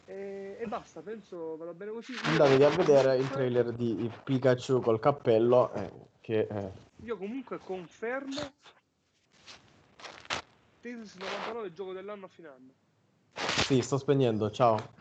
[0.06, 2.14] e, e basta, penso vada bene così.
[2.24, 5.90] Andatevi a vedere il trailer di Pikachu col cappello eh,
[6.20, 6.72] che eh,
[7.04, 8.40] Io comunque confermo
[10.80, 12.72] Tetris 99 gioco dell'anno a fine anno.
[13.34, 14.50] sì, sto spegnendo.
[14.50, 14.94] Ciao.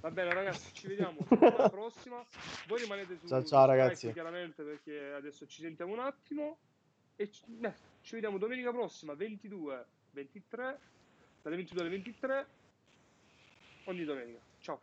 [0.00, 2.24] Va bene ragazzi, ci vediamo settimana prossima.
[2.68, 4.12] Voi rimanete su Ciao, ciao, Skype, ragazzi.
[4.12, 6.58] chiaramente perché adesso ci sentiamo un attimo
[7.16, 10.78] e ci, beh, ci vediamo domenica prossima 22 23
[11.42, 12.46] dalle 22 alle 23
[13.84, 14.40] ogni domenica.
[14.60, 14.80] Ciao.